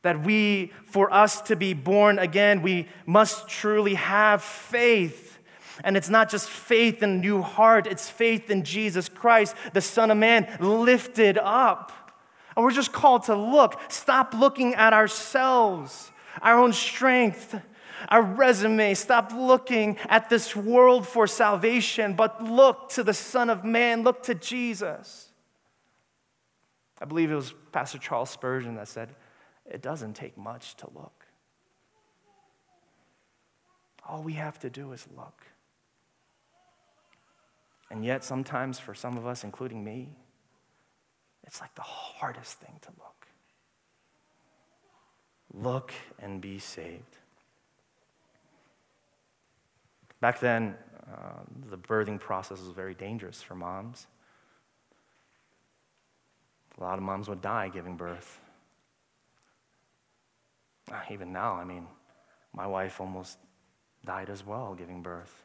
That 0.04 0.24
we, 0.24 0.72
for 0.86 1.12
us 1.14 1.42
to 1.44 1.56
be 1.56 1.74
born 1.74 2.20
again, 2.20 2.62
we 2.62 2.88
must 3.06 3.48
truly 3.48 3.96
have 3.96 4.42
faith 4.44 5.38
and 5.84 5.96
it's 5.96 6.10
not 6.10 6.30
just 6.30 6.50
faith 6.50 7.04
in 7.04 7.10
a 7.10 7.18
new 7.18 7.42
heart, 7.42 7.88
it's 7.88 8.10
faith 8.10 8.50
in 8.50 8.64
Jesus 8.64 9.10
Christ, 9.10 9.56
the 9.74 9.82
Son 9.82 10.12
of 10.12 10.18
Man, 10.18 10.48
lifted 10.60 11.38
up. 11.38 11.92
And 12.56 12.66
we're 12.66 12.72
just 12.72 12.92
called 12.92 13.24
to 13.24 13.36
look. 13.36 13.80
Stop 13.90 14.34
looking 14.34 14.74
at 14.74 14.94
ourselves, 14.94 16.12
our 16.42 16.58
own 16.58 16.74
strength, 16.74 17.56
our 18.10 18.22
resume. 18.24 18.96
Stop 18.96 19.32
looking 19.32 19.98
at 20.10 20.30
this 20.30 20.56
world 20.56 21.08
for 21.08 21.28
salvation, 21.28 22.16
but 22.16 22.44
look 22.44 22.90
to 22.90 23.04
the 23.04 23.14
Son 23.14 23.50
of 23.50 23.64
Man, 23.64 24.04
look 24.04 24.24
to 24.24 24.34
Jesus. 24.34 25.30
I 27.00 27.06
believe 27.06 27.30
it 27.30 27.36
was 27.36 27.54
Pastor 27.72 28.00
Charles 28.00 28.32
Spurgeon 28.32 28.76
that 28.76 28.88
said, 28.88 29.10
It 29.70 29.82
doesn't 29.82 30.14
take 30.14 30.38
much 30.38 30.76
to 30.78 30.90
look. 30.94 31.26
All 34.08 34.24
we 34.24 34.34
have 34.34 34.58
to 34.60 34.70
do 34.70 34.94
is 34.94 35.06
look. 35.16 35.44
And 37.90 38.04
yet, 38.04 38.24
sometimes 38.24 38.80
for 38.80 38.94
some 38.94 39.18
of 39.18 39.26
us, 39.26 39.44
including 39.44 39.84
me, 39.84 40.10
it's 41.46 41.62
like 41.62 41.74
the 41.76 41.82
hardest 41.82 42.60
thing 42.60 42.76
to 42.82 42.90
look. 43.00 43.28
Look 45.54 45.94
and 46.20 46.42
be 46.42 46.60
saved. 46.60 47.18
Back 50.20 50.40
then, 50.40 50.76
uh, 51.10 51.44
the 51.70 51.78
birthing 51.78 52.20
process 52.20 52.60
was 52.60 52.70
very 52.70 52.94
dangerous 52.94 53.42
for 53.42 53.56
moms. 53.56 54.08
A 56.78 56.84
lot 56.84 56.98
of 56.98 57.04
moms 57.04 57.30
would 57.30 57.42
die 57.42 57.70
giving 57.70 57.96
birth. 57.96 58.40
Uh, 60.92 60.96
even 61.12 61.34
now, 61.34 61.54
I 61.54 61.64
mean, 61.64 61.88
my 62.54 62.66
wife 62.66 63.02
almost 63.02 63.38
died 64.06 64.30
as 64.30 64.46
well 64.46 64.74
giving 64.76 65.02
birth. 65.02 65.44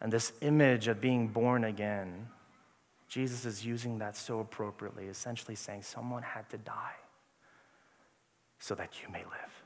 And 0.00 0.10
this 0.10 0.32
image 0.40 0.88
of 0.88 1.00
being 1.00 1.28
born 1.28 1.64
again, 1.64 2.28
Jesus 3.08 3.44
is 3.44 3.66
using 3.66 3.98
that 3.98 4.16
so 4.16 4.40
appropriately, 4.40 5.06
essentially 5.06 5.54
saying 5.54 5.82
someone 5.82 6.22
had 6.22 6.48
to 6.50 6.58
die 6.58 6.96
so 8.58 8.74
that 8.74 9.02
you 9.02 9.12
may 9.12 9.24
live. 9.24 9.64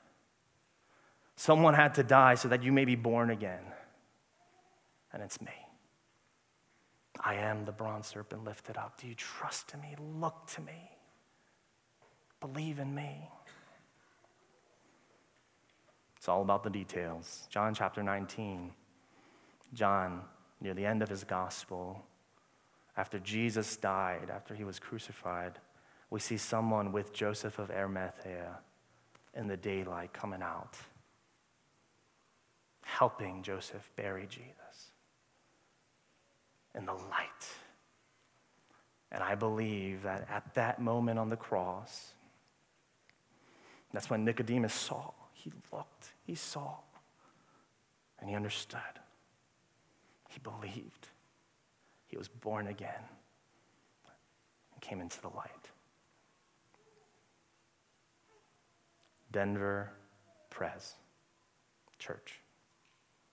Someone 1.36 1.74
had 1.74 1.94
to 1.94 2.02
die 2.02 2.34
so 2.34 2.48
that 2.48 2.62
you 2.62 2.72
may 2.72 2.84
be 2.84 2.96
born 2.96 3.30
again. 3.30 3.62
And 5.12 5.22
it's 5.22 5.40
me. 5.40 5.52
I 7.20 7.34
am 7.34 7.64
the 7.64 7.72
bronze 7.72 8.08
serpent 8.08 8.44
lifted 8.44 8.76
up. 8.76 9.00
Do 9.00 9.06
you 9.06 9.14
trust 9.14 9.72
in 9.72 9.80
me? 9.80 9.94
Look 10.18 10.46
to 10.54 10.60
me. 10.60 10.90
Believe 12.52 12.78
in 12.78 12.94
me. 12.94 13.30
It's 16.18 16.28
all 16.28 16.42
about 16.42 16.62
the 16.62 16.68
details. 16.68 17.48
John 17.48 17.72
chapter 17.72 18.02
19. 18.02 18.70
John, 19.72 20.20
near 20.60 20.74
the 20.74 20.84
end 20.84 21.02
of 21.02 21.08
his 21.08 21.24
gospel, 21.24 22.04
after 22.98 23.18
Jesus 23.18 23.78
died, 23.78 24.28
after 24.30 24.54
he 24.54 24.62
was 24.62 24.78
crucified, 24.78 25.58
we 26.10 26.20
see 26.20 26.36
someone 26.36 26.92
with 26.92 27.14
Joseph 27.14 27.58
of 27.58 27.70
Arimathea 27.70 28.58
in 29.34 29.46
the 29.46 29.56
daylight 29.56 30.12
coming 30.12 30.42
out, 30.42 30.76
helping 32.82 33.42
Joseph 33.42 33.90
bury 33.96 34.26
Jesus 34.26 34.92
in 36.74 36.84
the 36.84 36.92
light. 36.92 37.48
And 39.10 39.22
I 39.22 39.34
believe 39.34 40.02
that 40.02 40.28
at 40.30 40.52
that 40.52 40.78
moment 40.78 41.18
on 41.18 41.30
the 41.30 41.36
cross, 41.36 42.12
that's 43.94 44.10
when 44.10 44.24
Nicodemus 44.24 44.74
saw. 44.74 45.12
He 45.32 45.52
looked, 45.72 46.12
he 46.26 46.34
saw, 46.34 46.76
and 48.18 48.28
he 48.28 48.34
understood. 48.34 48.80
He 50.28 50.40
believed. 50.40 51.08
he 52.06 52.16
was 52.16 52.28
born 52.28 52.66
again 52.66 53.02
and 54.72 54.80
came 54.80 55.00
into 55.00 55.20
the 55.20 55.28
light. 55.28 55.70
Denver 59.30 59.90
Pres 60.50 60.94
Church. 61.98 62.40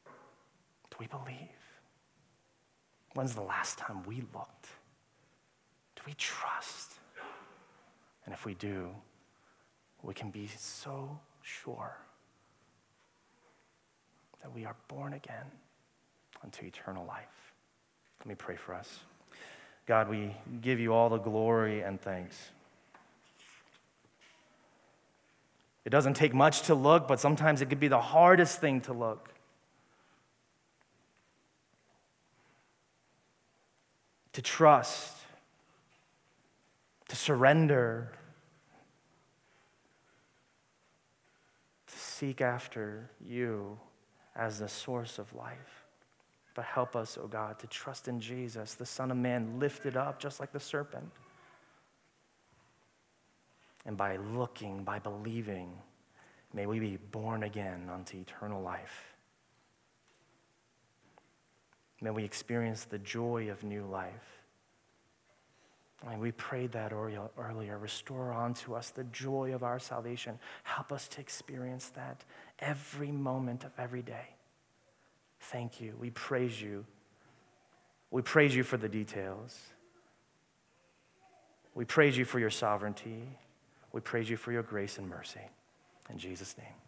Do 0.06 0.98
we 1.00 1.08
believe? 1.08 1.50
When's 3.14 3.36
the 3.36 3.42
last 3.42 3.78
time 3.78 4.04
we 4.04 4.24
looked? 4.34 4.68
Do 5.96 6.02
we 6.06 6.14
trust? 6.14 6.94
And 8.26 8.34
if 8.34 8.46
we 8.46 8.54
do, 8.56 8.90
we 10.04 10.14
can 10.14 10.30
be 10.30 10.48
so 10.58 11.20
sure 11.42 11.98
that 14.42 14.54
we 14.54 14.66
are 14.66 14.76
born 14.88 15.14
again 15.14 15.46
unto 16.44 16.66
eternal 16.66 17.06
life. 17.06 17.54
Let 18.20 18.28
me 18.28 18.36
pray 18.36 18.56
for 18.56 18.74
us. 18.74 19.00
God, 19.86 20.10
we 20.10 20.36
give 20.62 20.80
you 20.80 20.94
all 20.94 21.10
the 21.10 21.18
glory 21.18 21.82
and 21.82 22.00
thanks. 22.00 22.52
It 25.84 25.90
doesn't 25.90 26.14
take 26.14 26.34
much 26.34 26.64
to 26.64 26.76
look, 26.76 27.08
but 27.08 27.20
sometimes 27.20 27.62
it 27.62 27.68
could 27.68 27.80
be 27.80 27.88
the 27.88 28.02
hardest 28.02 28.62
thing 28.62 28.82
to 28.82 28.94
look. 28.94 29.30
To 34.34 34.42
trust, 34.42 35.18
to 37.10 37.16
surrender, 37.16 38.12
to 41.88 41.98
seek 42.22 42.40
after 42.40 43.10
you 43.20 43.80
as 44.36 44.60
the 44.60 44.68
source 44.68 45.18
of 45.18 45.34
life. 45.34 45.88
But 46.54 46.66
help 46.66 46.96
us, 46.96 47.18
O 47.18 47.24
oh 47.24 47.28
God, 47.28 47.58
to 47.60 47.68
trust 47.68 48.08
in 48.08 48.20
Jesus, 48.20 48.76
the 48.76 48.86
Son 48.86 49.10
of 49.10 49.18
Man, 49.18 49.58
lifted 49.58 49.98
up 49.98 50.20
just 50.20 50.40
like 50.40 50.52
the 50.52 50.60
serpent. 50.60 51.10
And 53.88 53.98
by 53.98 54.18
looking, 54.18 54.84
by 54.84 55.00
believing, 55.00 55.72
may 56.54 56.68
we 56.68 56.80
be 56.80 57.00
born 57.12 57.42
again 57.42 57.90
unto 57.92 58.20
eternal 58.20 58.62
life. 58.62 59.16
May 62.02 62.12
we 62.12 62.24
experience 62.24 62.84
the 62.84 63.00
joy 63.00 63.50
of 63.50 63.64
new 63.64 63.84
life. 63.86 64.41
And 66.10 66.20
we 66.20 66.32
prayed 66.32 66.72
that 66.72 66.92
earlier. 66.94 67.78
Restore 67.78 68.34
unto 68.34 68.74
us 68.74 68.90
the 68.90 69.04
joy 69.06 69.54
of 69.54 69.64
our 69.64 69.78
salvation. 69.78 70.40
Help 70.64 70.92
us 70.92 71.08
to 71.10 71.22
experience 71.22 71.90
that 71.90 72.24
every 72.60 73.12
moment 73.12 73.64
of 73.64 73.72
every 73.78 74.02
day. 74.02 74.36
Thank 75.40 75.80
you. 75.80 75.96
We 76.00 76.10
praise 76.10 76.60
you. 76.62 76.86
We 78.10 78.22
praise 78.24 78.56
you 78.56 78.64
for 78.64 78.78
the 78.78 78.90
details. 78.90 79.60
We 81.76 81.86
praise 81.86 82.18
you 82.18 82.26
for 82.26 82.40
your 82.40 82.50
sovereignty. 82.50 83.24
We 83.94 84.02
praise 84.02 84.30
you 84.30 84.38
for 84.38 84.52
your 84.52 84.64
grace 84.64 84.98
and 84.98 85.08
mercy. 85.08 85.40
In 86.10 86.18
Jesus' 86.18 86.58
name. 86.58 86.81